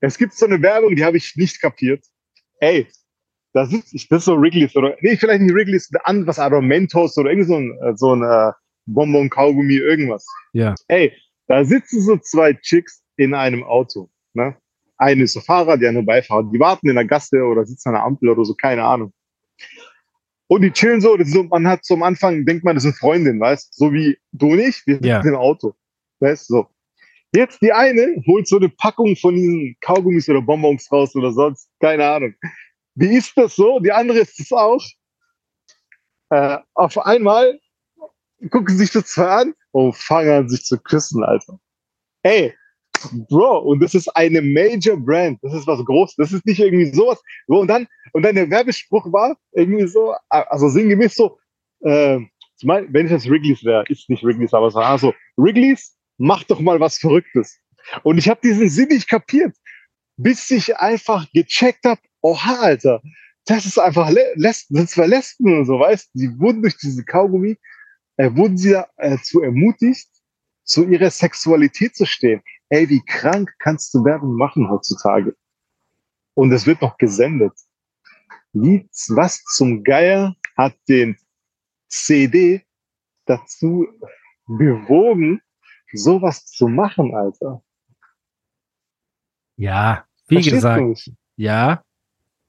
Es 0.00 0.16
gibt 0.16 0.32
so 0.34 0.46
eine 0.46 0.60
Werbung, 0.62 0.96
die 0.96 1.04
habe 1.04 1.16
ich 1.18 1.34
nicht 1.36 1.60
kapiert. 1.60 2.02
Ey, 2.60 2.86
da 3.54 3.64
sitzt 3.66 3.94
ich, 3.94 4.08
das 4.08 4.18
ist 4.20 4.24
so 4.26 4.36
Wrigley's 4.38 4.76
oder, 4.76 4.96
nee, 5.00 5.16
vielleicht 5.16 5.42
nicht 5.42 5.54
Wrigley's, 5.54 5.88
ein 6.02 6.26
was, 6.26 6.38
Mentos 6.60 7.16
oder 7.16 7.30
irgend 7.30 7.46
so 7.46 7.56
ein, 7.56 7.78
äh, 7.82 7.96
so 7.96 8.14
ein 8.14 8.22
äh, 8.22 8.52
Bonbon, 8.86 9.30
Kaugummi, 9.30 9.76
irgendwas. 9.76 10.26
Ja. 10.52 10.74
Ey, 10.88 11.12
da 11.46 11.64
sitzen 11.64 12.00
so 12.00 12.16
zwei 12.18 12.52
Chicks 12.54 13.02
in 13.16 13.32
einem 13.32 13.62
Auto. 13.62 14.10
Ne? 14.34 14.56
Eine 14.98 15.22
ist 15.22 15.34
so 15.34 15.40
Fahrer, 15.40 15.76
die 15.76 15.86
andere 15.86 16.04
Beifahrer. 16.04 16.50
Die 16.52 16.58
warten 16.58 16.88
in 16.88 16.96
der 16.96 17.04
Gasse 17.04 17.42
oder 17.42 17.64
sitzen 17.64 17.90
an 17.90 17.94
der 17.94 18.04
Ampel 18.04 18.28
oder 18.28 18.44
so, 18.44 18.54
keine 18.54 18.84
Ahnung. 18.84 19.12
Und 20.48 20.62
die 20.62 20.72
chillen 20.72 21.00
so, 21.00 21.14
ist 21.14 21.32
so 21.32 21.44
man 21.44 21.66
hat 21.66 21.84
so 21.84 21.94
am 21.94 22.02
Anfang, 22.02 22.44
denkt 22.44 22.64
man, 22.64 22.74
das 22.74 22.82
sind 22.82 22.96
Freundinnen, 22.96 23.40
weißt 23.40 23.72
So 23.74 23.92
wie 23.92 24.18
du 24.32 24.52
und 24.52 24.58
ich, 24.58 24.82
wir 24.86 24.96
sitzen 24.96 25.06
Ja. 25.06 25.20
im 25.20 25.36
Auto. 25.36 25.74
Weißt 26.20 26.48
so. 26.48 26.66
Jetzt 27.34 27.62
die 27.62 27.72
eine 27.72 28.22
holt 28.26 28.46
so 28.46 28.58
eine 28.58 28.68
Packung 28.68 29.16
von 29.16 29.34
diesen 29.34 29.76
Kaugummis 29.80 30.28
oder 30.28 30.42
Bonbons 30.42 30.90
raus 30.92 31.16
oder 31.16 31.32
sonst, 31.32 31.68
keine 31.80 32.06
Ahnung. 32.06 32.34
Wie 32.94 33.16
ist 33.16 33.36
das 33.36 33.56
so? 33.56 33.80
Die 33.80 33.92
andere 33.92 34.20
ist 34.20 34.38
es 34.38 34.52
auch. 34.52 34.82
Äh, 36.30 36.58
auf 36.74 36.98
einmal 36.98 37.58
gucken 38.50 38.76
sich 38.76 38.90
das 38.92 39.06
zwei 39.06 39.28
an 39.28 39.54
und 39.72 39.96
fangen 39.96 40.30
an, 40.30 40.48
sich 40.48 40.64
zu 40.64 40.78
küssen, 40.78 41.24
Alter. 41.24 41.58
Ey, 42.22 42.54
Bro, 43.28 43.58
und 43.60 43.80
das 43.80 43.94
ist 43.94 44.08
eine 44.16 44.40
Major 44.40 44.96
Brand. 44.96 45.38
Das 45.42 45.52
ist 45.52 45.66
was 45.66 45.84
Großes. 45.84 46.16
Das 46.16 46.32
ist 46.32 46.46
nicht 46.46 46.60
irgendwie 46.60 46.92
sowas. 46.94 47.20
So, 47.46 47.60
und 47.60 47.68
dann, 47.68 47.86
und 48.12 48.22
dann 48.22 48.34
der 48.34 48.48
Werbespruch 48.50 49.12
war 49.12 49.36
irgendwie 49.52 49.86
so, 49.86 50.14
also 50.28 50.68
sinngemäß 50.68 51.14
so, 51.14 51.38
äh, 51.80 52.20
wenn 52.62 53.06
ich 53.06 53.12
jetzt 53.12 53.28
Wrigley's 53.28 53.64
wäre, 53.64 53.84
ist 53.88 54.08
nicht 54.08 54.22
Wrigley's, 54.22 54.54
aber 54.54 54.70
so, 54.70 54.78
also, 54.78 55.14
Wrigley's, 55.36 55.96
mach 56.18 56.44
doch 56.44 56.60
mal 56.60 56.80
was 56.80 56.98
Verrücktes. 56.98 57.58
Und 58.02 58.18
ich 58.18 58.28
habe 58.28 58.40
diesen 58.42 58.68
Sinn 58.68 58.88
nicht 58.88 59.08
kapiert, 59.08 59.54
bis 60.16 60.50
ich 60.50 60.76
einfach 60.76 61.26
gecheckt 61.32 61.84
habe, 61.84 62.00
oha, 62.24 62.60
Alter, 62.60 63.02
das 63.44 63.66
ist 63.66 63.78
einfach 63.78 64.10
Le 64.10 64.32
Lesben, 64.36 64.74
das 64.74 64.78
sind 64.78 64.90
zwei 64.90 65.06
Lesben 65.06 65.58
und 65.58 65.66
so, 65.66 65.78
weißt 65.78 66.10
du, 66.14 66.18
die 66.18 66.40
wurden 66.40 66.62
durch 66.62 66.76
diese 66.78 67.04
Kaugummi, 67.04 67.58
äh, 68.16 68.34
wurden 68.34 68.56
sie 68.56 68.80
dazu 68.96 69.42
ermutigt, 69.42 70.08
zu 70.64 70.88
ihrer 70.88 71.10
Sexualität 71.10 71.94
zu 71.94 72.06
stehen. 72.06 72.42
Ey, 72.70 72.88
wie 72.88 73.04
krank 73.04 73.54
kannst 73.58 73.92
du 73.92 74.02
Werbung 74.04 74.36
machen 74.36 74.70
heutzutage? 74.70 75.36
Und 76.32 76.50
es 76.52 76.66
wird 76.66 76.80
noch 76.80 76.96
gesendet. 76.96 77.52
Wie, 78.54 78.88
was 79.08 79.44
zum 79.44 79.84
Geier 79.84 80.34
hat 80.56 80.74
den 80.88 81.18
CD 81.88 82.64
dazu 83.26 83.86
bewogen, 84.46 85.42
sowas 85.92 86.46
zu 86.46 86.68
machen, 86.68 87.14
Alter? 87.14 87.62
Ja, 89.56 90.06
wie 90.28 90.36
Verstehst 90.36 90.54
gesagt, 90.54 91.10
ja. 91.36 91.84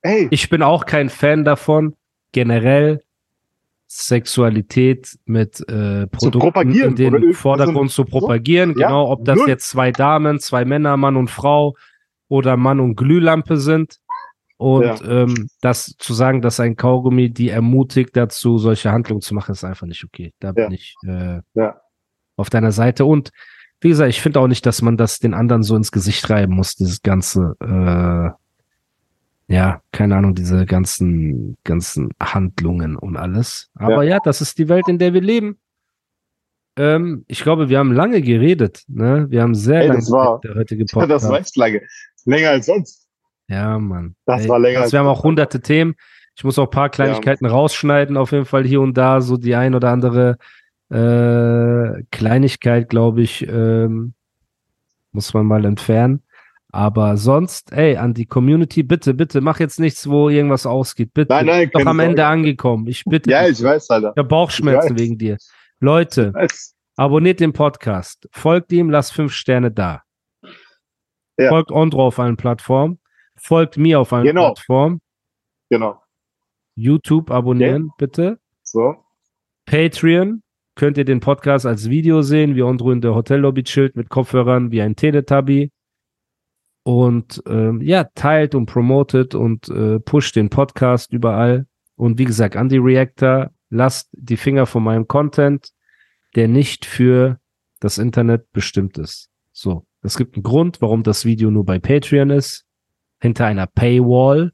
Ey, 0.06 0.28
Ich 0.30 0.50
bin 0.50 0.62
auch 0.62 0.86
kein 0.86 1.10
Fan 1.10 1.44
davon, 1.44 1.96
generell 2.32 3.02
Sexualität 3.88 5.18
mit 5.26 5.68
äh, 5.70 6.06
Produkten 6.08 6.72
in 6.74 6.96
den 6.96 7.34
Vordergrund 7.34 7.92
zu 7.92 8.06
propagieren. 8.06 8.76
Ja, 8.78 8.88
genau, 8.88 9.10
ob 9.12 9.26
das 9.26 9.40
jetzt 9.48 9.70
zwei 9.70 9.92
Damen, 9.92 10.40
zwei 10.40 10.64
Männer, 10.66 10.96
Mann 10.98 11.16
und 11.16 11.30
Frau 11.30 11.76
oder 12.28 12.56
Mann 12.58 12.80
und 12.80 12.96
Glühlampe 12.96 13.58
sind. 13.58 14.00
Und 14.58 14.84
Ja. 14.84 15.24
ähm, 15.24 15.50
das 15.62 15.96
zu 15.98 16.14
sagen, 16.14 16.42
dass 16.42 16.60
ein 16.60 16.76
Kaugummi 16.76 17.30
die 17.30 17.50
ermutigt 17.50 18.16
dazu, 18.16 18.58
solche 18.58 18.92
Handlungen 18.92 19.22
zu 19.22 19.34
machen, 19.34 19.52
ist 19.52 19.64
einfach 19.64 19.88
nicht 19.88 20.04
okay. 20.04 20.34
Da 20.40 20.52
bin 20.52 20.66
Ja. 20.66 20.72
ich 20.72 20.96
äh, 21.08 21.40
Ja. 21.56 21.82
auf 22.38 22.50
deiner 22.50 22.72
Seite. 22.72 23.06
Und 23.06 23.32
wie 23.82 23.90
gesagt, 23.90 24.10
ich 24.10 24.22
finde 24.22 24.40
auch 24.40 24.48
nicht, 24.48 24.66
dass 24.66 24.82
man 24.82 24.98
das 24.98 25.20
den 25.20 25.34
anderen 25.34 25.64
so 25.64 25.76
ins 25.76 25.92
Gesicht 25.92 26.30
reiben 26.30 26.56
muss, 26.56 26.76
dieses 26.76 27.02
ganze 27.02 27.56
äh, 27.60 28.30
ja, 29.48 29.82
keine 29.92 30.16
Ahnung, 30.16 30.36
diese 30.36 30.66
ganzen, 30.66 31.56
ganzen 31.64 32.10
Handlungen 32.22 32.96
und 32.96 33.16
alles. 33.18 33.70
Aber 33.76 34.04
ja, 34.04 34.20
das 34.20 34.42
ist 34.42 34.58
die 34.58 34.70
Welt, 34.70 34.88
in 34.88 34.98
der 34.98 35.14
wir 35.14 35.22
leben. 35.22 35.60
Ähm, 36.78 37.24
ich 37.28 37.42
glaube, 37.42 37.70
wir 37.70 37.80
haben 37.80 37.94
lange 37.94 38.22
geredet, 38.22 38.84
ne? 38.88 39.28
Wir 39.30 39.42
haben 39.44 39.56
sehr 39.56 39.82
Ey, 39.82 39.88
lange 39.88 40.00
das 40.00 40.12
war- 40.12 40.42
der 40.42 40.56
heutige 40.56 40.86
das 41.08 41.30
war 41.30 41.40
echt 41.40 41.56
lange. 41.56 41.82
Länger 42.26 42.50
als 42.50 42.66
sonst. 42.66 43.08
Ja, 43.48 43.78
Mann. 43.78 44.16
Das 44.26 44.48
war 44.48 44.60
länger 44.60 44.80
Also 44.80 44.84
als 44.86 44.92
wir 44.94 45.00
haben 45.00 45.08
auch 45.08 45.24
hunderte 45.24 45.62
Themen. 45.62 45.96
Ich 46.36 46.44
muss 46.44 46.60
auch 46.60 46.66
ein 46.66 46.72
paar 46.72 46.90
Kleinigkeiten 46.90 47.46
rausschneiden, 47.46 48.18
auf 48.18 48.32
jeden 48.32 48.46
Fall 48.46 48.66
hier 48.66 48.82
und 48.82 48.96
da, 48.98 49.22
so 49.22 49.38
die 49.38 49.56
ein 49.56 49.74
oder 49.74 49.90
andere 49.92 50.38
äh, 50.90 52.04
Kleinigkeit, 52.12 52.90
glaube 52.90 53.22
ich, 53.22 53.48
ähm, 53.48 54.14
muss 55.12 55.34
man 55.34 55.46
mal 55.46 55.64
entfernen. 55.64 56.24
Aber 56.76 57.16
sonst, 57.16 57.72
ey, 57.72 57.96
an 57.96 58.14
die 58.14 58.26
Community, 58.26 58.84
bitte, 58.84 59.14
bitte, 59.14 59.40
mach 59.40 59.62
jetzt 59.62 59.80
nichts, 59.80 60.10
wo 60.10 60.28
irgendwas 60.28 60.66
ausgeht. 60.66 61.14
Bitte. 61.14 61.32
Nein, 61.32 61.46
nein, 61.46 61.70
Doch 61.72 61.80
keine 61.80 61.90
am 61.90 62.00
Ende 62.02 62.18
Sorge. 62.24 62.28
angekommen. 62.28 62.88
Ich 62.88 63.06
bitte. 63.06 63.30
Ja, 63.32 63.48
ich 63.48 63.64
weiß, 63.64 63.90
Alter. 63.92 64.10
ich 64.14 64.18
habe 64.18 64.28
Bauchschmerzen 64.28 64.96
Ich 64.98 65.02
wegen 65.02 65.18
dir. 65.18 65.38
Leute, 65.80 66.34
abonniert 66.98 67.40
den 67.40 67.54
Podcast, 67.54 68.28
folgt 68.34 68.74
ihm, 68.74 68.90
lasst 68.90 69.14
fünf 69.14 69.32
Sterne 69.32 69.72
da. 69.72 70.02
Ja. 71.38 71.48
Folgt 71.48 71.72
Ondro 71.72 72.08
auf 72.08 72.20
allen 72.20 72.36
Plattformen, 72.36 73.00
folgt 73.38 73.78
mir 73.78 74.02
auf 74.02 74.12
allen 74.12 74.26
Genau. 74.26 74.48
Plattformen. 74.48 75.00
Genau. 75.70 76.02
YouTube 76.76 77.32
abonnieren, 77.32 77.92
bitte. 77.98 78.38
So. 78.64 78.96
Patreon 79.66 80.44
könnt 80.76 80.98
ihr 80.98 81.06
den 81.06 81.22
Podcast 81.22 81.66
als 81.66 81.90
Video 81.90 82.22
sehen, 82.22 82.56
wie 82.56 82.64
Ondro 82.64 82.92
in 82.92 83.00
der 83.00 83.16
Hotellobby 83.16 83.64
chillt 83.64 83.96
mit 83.96 84.10
Kopfhörern 84.10 84.72
wie 84.72 84.82
ein 84.82 84.98
Teletubby. 84.98 85.72
Und 86.86 87.42
ähm, 87.48 87.82
ja, 87.82 88.04
teilt 88.14 88.54
und 88.54 88.68
promotet 88.68 89.34
und 89.34 89.68
äh, 89.70 90.00
pusht 90.00 90.36
den 90.36 90.52
Podcast 90.52 91.12
überall. 91.12 91.66
Und 91.96 92.20
wie 92.20 92.26
gesagt, 92.26 92.56
an 92.56 92.70
die 92.70 92.78
Reactor, 92.78 93.50
lasst 93.72 94.10
die 94.12 94.38
Finger 94.38 94.68
von 94.68 94.84
meinem 94.84 95.08
Content, 95.08 95.72
der 96.36 96.48
nicht 96.48 96.86
für 96.86 97.40
das 97.80 97.98
Internet 97.98 98.52
bestimmt 98.52 99.00
ist. 99.00 99.30
So, 99.52 99.88
es 100.04 100.16
gibt 100.16 100.36
einen 100.36 100.44
Grund, 100.44 100.80
warum 100.80 101.02
das 101.02 101.26
Video 101.26 101.50
nur 101.50 101.66
bei 101.66 101.80
Patreon 101.80 102.30
ist, 102.30 102.66
hinter 103.20 103.48
einer 103.48 103.66
Paywall, 103.66 104.52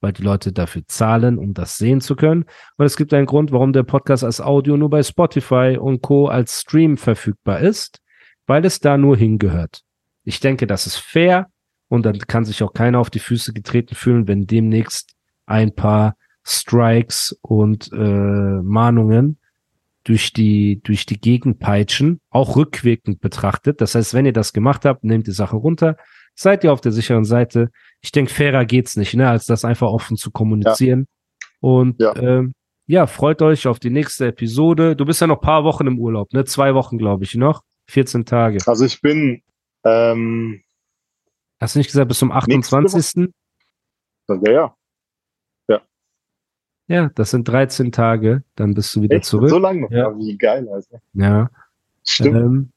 weil 0.00 0.12
die 0.12 0.22
Leute 0.22 0.52
dafür 0.52 0.82
zahlen, 0.88 1.38
um 1.38 1.54
das 1.54 1.78
sehen 1.78 2.00
zu 2.00 2.16
können. 2.16 2.44
Und 2.76 2.86
es 2.86 2.96
gibt 2.96 3.14
einen 3.14 3.26
Grund, 3.26 3.52
warum 3.52 3.72
der 3.72 3.84
Podcast 3.84 4.24
als 4.24 4.40
Audio 4.40 4.76
nur 4.76 4.90
bei 4.90 5.04
Spotify 5.04 5.78
und 5.80 6.02
Co. 6.02 6.26
als 6.26 6.62
Stream 6.62 6.96
verfügbar 6.96 7.60
ist, 7.60 8.00
weil 8.48 8.64
es 8.64 8.80
da 8.80 8.98
nur 8.98 9.16
hingehört. 9.16 9.82
Ich 10.24 10.40
denke, 10.40 10.66
das 10.66 10.88
ist 10.88 10.96
fair 10.96 11.48
und 11.88 12.04
dann 12.06 12.18
kann 12.18 12.44
sich 12.44 12.62
auch 12.62 12.72
keiner 12.72 12.98
auf 12.98 13.10
die 13.10 13.18
Füße 13.18 13.52
getreten 13.52 13.94
fühlen, 13.94 14.28
wenn 14.28 14.46
demnächst 14.46 15.14
ein 15.46 15.74
paar 15.74 16.16
Strikes 16.44 17.38
und 17.42 17.90
äh, 17.92 17.96
Mahnungen 17.96 19.38
durch 20.04 20.32
die, 20.32 20.80
durch 20.82 21.04
die 21.04 21.20
Gegend 21.20 21.58
peitschen, 21.58 22.20
auch 22.30 22.56
rückwirkend 22.56 23.20
betrachtet. 23.20 23.80
Das 23.80 23.94
heißt, 23.94 24.14
wenn 24.14 24.26
ihr 24.26 24.32
das 24.32 24.52
gemacht 24.52 24.84
habt, 24.84 25.04
nehmt 25.04 25.26
die 25.26 25.32
Sache 25.32 25.56
runter, 25.56 25.96
seid 26.34 26.64
ihr 26.64 26.72
auf 26.72 26.80
der 26.80 26.92
sicheren 26.92 27.24
Seite. 27.24 27.70
Ich 28.00 28.12
denke, 28.12 28.32
fairer 28.32 28.64
geht's 28.64 28.96
nicht, 28.96 29.14
ne, 29.14 29.28
als 29.28 29.46
das 29.46 29.64
einfach 29.64 29.88
offen 29.88 30.16
zu 30.16 30.30
kommunizieren. 30.30 31.06
Und 31.60 32.00
Ja. 32.00 32.16
Ähm, 32.16 32.54
ja, 32.86 33.06
freut 33.06 33.42
euch 33.42 33.66
auf 33.66 33.78
die 33.78 33.90
nächste 33.90 34.28
Episode. 34.28 34.96
Du 34.96 35.04
bist 35.04 35.20
ja 35.20 35.26
noch 35.26 35.42
paar 35.42 35.62
Wochen 35.62 35.86
im 35.86 35.98
Urlaub, 35.98 36.32
ne? 36.32 36.46
Zwei 36.46 36.74
Wochen, 36.74 36.96
glaube 36.96 37.24
ich, 37.24 37.34
noch. 37.34 37.62
14 37.90 38.24
Tage. 38.24 38.58
Also 38.66 38.86
ich 38.86 39.02
bin, 39.02 39.42
ähm, 39.84 40.62
Hast 41.60 41.74
du 41.74 41.78
nicht 41.80 41.88
gesagt, 41.88 42.08
bis 42.08 42.18
zum 42.18 42.28
Nächste 42.28 42.76
Woche. 42.76 42.84
28.? 42.86 43.28
ja, 44.46 44.74
ja. 45.68 45.80
Ja, 46.86 47.10
das 47.14 47.30
sind 47.30 47.46
13 47.48 47.92
Tage, 47.92 48.42
dann 48.56 48.74
bist 48.74 48.94
du 48.96 49.02
wieder 49.02 49.16
Echt? 49.16 49.26
zurück. 49.26 49.50
So 49.50 49.58
lange 49.58 49.82
noch? 49.82 49.90
Ja. 49.90 50.10
Ja. 50.10 50.18
Wie 50.18 50.36
geil, 50.38 50.68
Alter. 50.68 51.00
Ja. 51.14 51.50
Stimmt. 52.04 52.36
Ähm, 52.36 52.72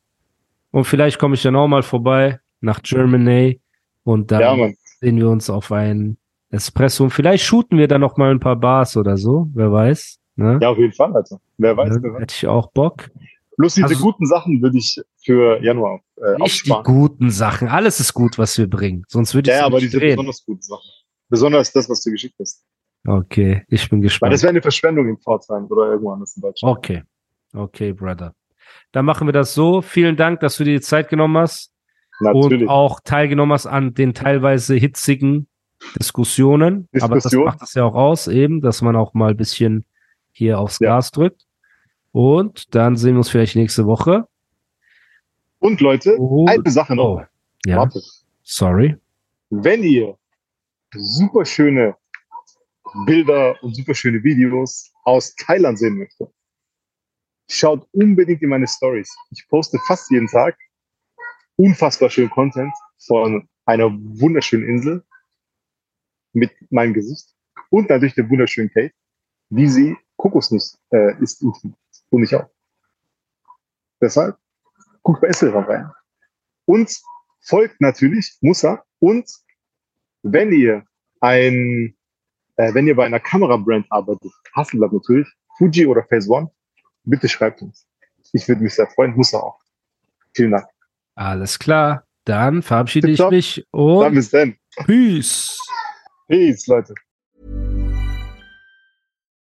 und 0.72 0.86
vielleicht 0.86 1.20
komme 1.20 1.36
ich 1.36 1.42
dann 1.44 1.56
auch 1.56 1.68
mal 1.68 1.84
vorbei 1.84 2.40
nach 2.60 2.82
Germany 2.82 3.62
und 4.04 4.32
dann 4.32 4.42
ja, 4.60 4.70
sehen 5.00 5.18
wir 5.18 5.30
uns 5.30 5.50
auf 5.50 5.72
ein 5.72 6.18
Espresso. 6.50 7.06
Und 7.06 7.12
vielleicht 7.12 7.44
shooten 7.46 7.78
wir 7.78 7.88
dann 7.88 8.02
noch 8.02 8.18
mal 8.18 8.32
ein 8.32 8.40
paar 8.40 8.56
Bars 8.58 8.98
oder 8.98 9.16
so, 9.18 9.48
wer 9.54 9.72
weiß. 9.72 10.18
Ne? 10.36 10.60
Ja, 10.62 10.70
auf 10.70 10.78
jeden 10.78 10.94
Fall, 10.94 11.14
Alter. 11.16 11.40
Wer 11.58 11.78
weiß, 11.78 11.90
Ja, 11.96 12.04
wer 12.04 12.14
weiß. 12.14 12.22
Hätte 12.22 12.36
ich 12.36 12.48
auch 12.48 12.72
Bock. 12.72 13.10
Bloß 13.58 13.76
diese 13.76 13.88
Also- 13.88 14.02
guten 14.04 14.26
Sachen 14.26 14.62
würde 14.62 14.78
ich 14.78 15.00
für 15.24 15.62
Januar 15.64 16.02
äh, 16.18 16.32
Nicht 16.32 16.38
die 16.38 16.72
aufsparen. 16.72 16.84
guten 16.84 17.30
Sachen. 17.32 17.68
Alles 17.68 18.00
ist 18.00 18.14
gut, 18.14 18.38
was 18.38 18.58
wir 18.58 18.68
bringen. 18.70 19.04
Sonst 19.08 19.34
würde 19.36 19.50
ich 19.50 19.56
Ja, 19.56 19.62
ja, 19.62 19.66
aber 19.68 19.80
diese 19.80 19.98
drehen. 20.00 20.12
besonders 20.16 20.44
guten 20.46 20.62
Sachen. 20.62 20.90
Besonders 21.30 21.72
das, 21.72 21.90
was 21.90 22.02
du 22.02 22.12
geschickt 22.12 22.36
hast. 22.40 22.64
Okay, 23.08 23.64
ich 23.68 23.90
bin 23.90 24.00
Weil 24.00 24.04
gespannt. 24.04 24.34
das 24.34 24.44
wäre 24.44 24.52
eine 24.52 24.62
Verschwendung 24.62 25.08
in 25.10 25.18
Pforzheim 25.18 25.66
oder 25.66 25.88
irgendwo 25.92 26.12
anders 26.12 26.36
in 26.36 26.42
Deutschland. 26.42 26.78
Okay. 26.78 27.04
Okay, 27.54 27.94
Brother. 27.94 28.34
Dann 28.92 29.06
machen 29.06 29.28
wir 29.28 29.34
das 29.34 29.54
so. 29.54 29.82
Vielen 29.82 30.16
Dank, 30.18 30.40
dass 30.42 30.58
du 30.58 30.64
dir 30.64 30.74
die 30.76 30.82
Zeit 30.82 31.10
genommen 31.10 31.38
hast 31.38 31.72
Natürlich. 32.20 32.62
und 32.64 32.70
auch 32.70 33.00
teilgenommen 33.04 33.54
hast 33.54 33.66
an 33.66 33.94
den 33.94 34.14
teilweise 34.14 34.76
hitzigen 34.76 35.48
Diskussionen. 36.00 36.88
Aber 37.00 37.16
das 37.16 37.24
Diskussion. 37.24 37.46
macht 37.46 37.62
es 37.64 37.74
ja 37.74 37.84
auch 37.86 37.96
aus, 37.96 38.28
eben, 38.28 38.62
dass 38.62 38.82
man 38.82 38.96
auch 38.96 39.14
mal 39.14 39.32
ein 39.32 39.38
bisschen 39.38 39.86
hier 40.32 40.60
aufs 40.60 40.80
Ja. 40.80 40.90
Gas 40.96 41.12
drückt. 41.12 41.46
Und 42.12 42.76
dann 42.76 42.96
sehen 42.98 43.14
wir 43.14 43.20
uns 43.20 43.30
vielleicht 43.30 43.56
nächste 43.56 43.86
Woche. 43.86 44.28
Und 45.62 45.80
Leute, 45.80 46.18
Oh, 46.20 46.46
eine 46.48 46.70
Sache 46.72 46.96
noch. 46.96 47.18
oh, 47.20 47.26
ja, 47.66 47.78
Warte. 47.78 48.02
sorry. 48.42 48.98
Wenn 49.52 49.84
ihr 49.84 50.18
super 50.94 51.46
schöne 51.46 51.96
Bilder 53.06 53.56
und 53.64 53.76
super 53.76 53.94
schöne 53.94 54.24
Videos 54.24 54.92
aus 55.04 55.36
Thailand 55.36 55.78
sehen 55.78 55.98
möchtet, 56.00 56.30
schaut 57.48 57.88
unbedingt 57.92 58.42
in 58.42 58.50
meine 58.50 58.68
Stories. 58.68 59.16
Ich 59.30 59.48
poste 59.48 59.78
fast 59.88 60.10
jeden 60.10 60.28
Tag 60.28 60.58
unfassbar 61.58 62.10
schönen 62.10 62.32
Content 62.32 62.74
von 63.06 63.48
einer 63.66 63.92
wunderschönen 63.92 64.68
Insel 64.68 65.06
mit 66.34 66.52
meinem 66.72 66.94
Gesicht 66.94 67.36
und 67.70 67.88
natürlich 67.90 68.16
der 68.16 68.28
wunderschönen 68.30 68.72
Kate, 68.72 68.94
wie 69.50 69.68
sie 69.68 69.96
Kokosnuss 70.16 70.80
äh, 70.92 71.22
isst 71.22 71.44
und, 71.44 71.56
und 72.10 72.24
ich 72.24 72.34
auch. 72.36 72.50
Deshalb 74.02 74.38
guckt 75.04 75.22
bei 75.22 75.28
Esselra 75.28 75.62
rein. 75.62 75.90
Und 76.66 76.96
folgt 77.42 77.82
natürlich 77.82 78.38
Musa 78.42 78.84
und 79.00 79.30
wenn 80.24 80.52
ihr 80.52 80.86
ein, 81.22 81.96
äh, 82.58 82.74
wenn 82.74 82.88
ihr 82.88 82.96
bei 82.96 83.06
einer 83.06 83.20
Kamerabrand 83.20 83.86
arbeitet, 83.92 84.32
Hasselblatt 84.56 84.94
natürlich, 84.94 85.28
Fuji 85.58 85.86
oder 85.86 86.04
Phase 86.04 86.30
One, 86.30 86.52
bitte 87.04 87.28
schreibt 87.28 87.62
uns. 87.62 87.88
Ich 88.34 88.48
würde 88.48 88.62
mich 88.62 88.76
sehr 88.76 88.88
freuen, 88.88 89.16
muss 89.16 89.34
er 89.34 89.44
auch. 89.44 89.60
Vielen 90.36 90.52
Dank. 90.52 90.66
Alles 91.16 91.60
klar. 91.60 92.06
Dann 92.26 92.62
verabschiede 92.62 93.10
ich 93.10 93.20
mich 93.30 93.68
Dann 93.72 93.82
und 93.82 94.14
bis 94.14 94.30
dann. 94.30 94.56
Peace. 94.86 95.58
Peace, 96.28 96.68
Leute. 96.68 96.94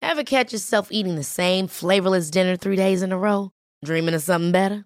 Ever 0.01 0.23
catch 0.23 0.51
yourself 0.51 0.89
eating 0.89 1.15
the 1.15 1.23
same 1.23 1.67
flavorless 1.67 2.31
dinner 2.31 2.57
three 2.57 2.75
days 2.75 3.01
in 3.01 3.11
a 3.11 3.17
row? 3.17 3.51
Dreaming 3.83 4.15
of 4.15 4.21
something 4.21 4.51
better? 4.51 4.85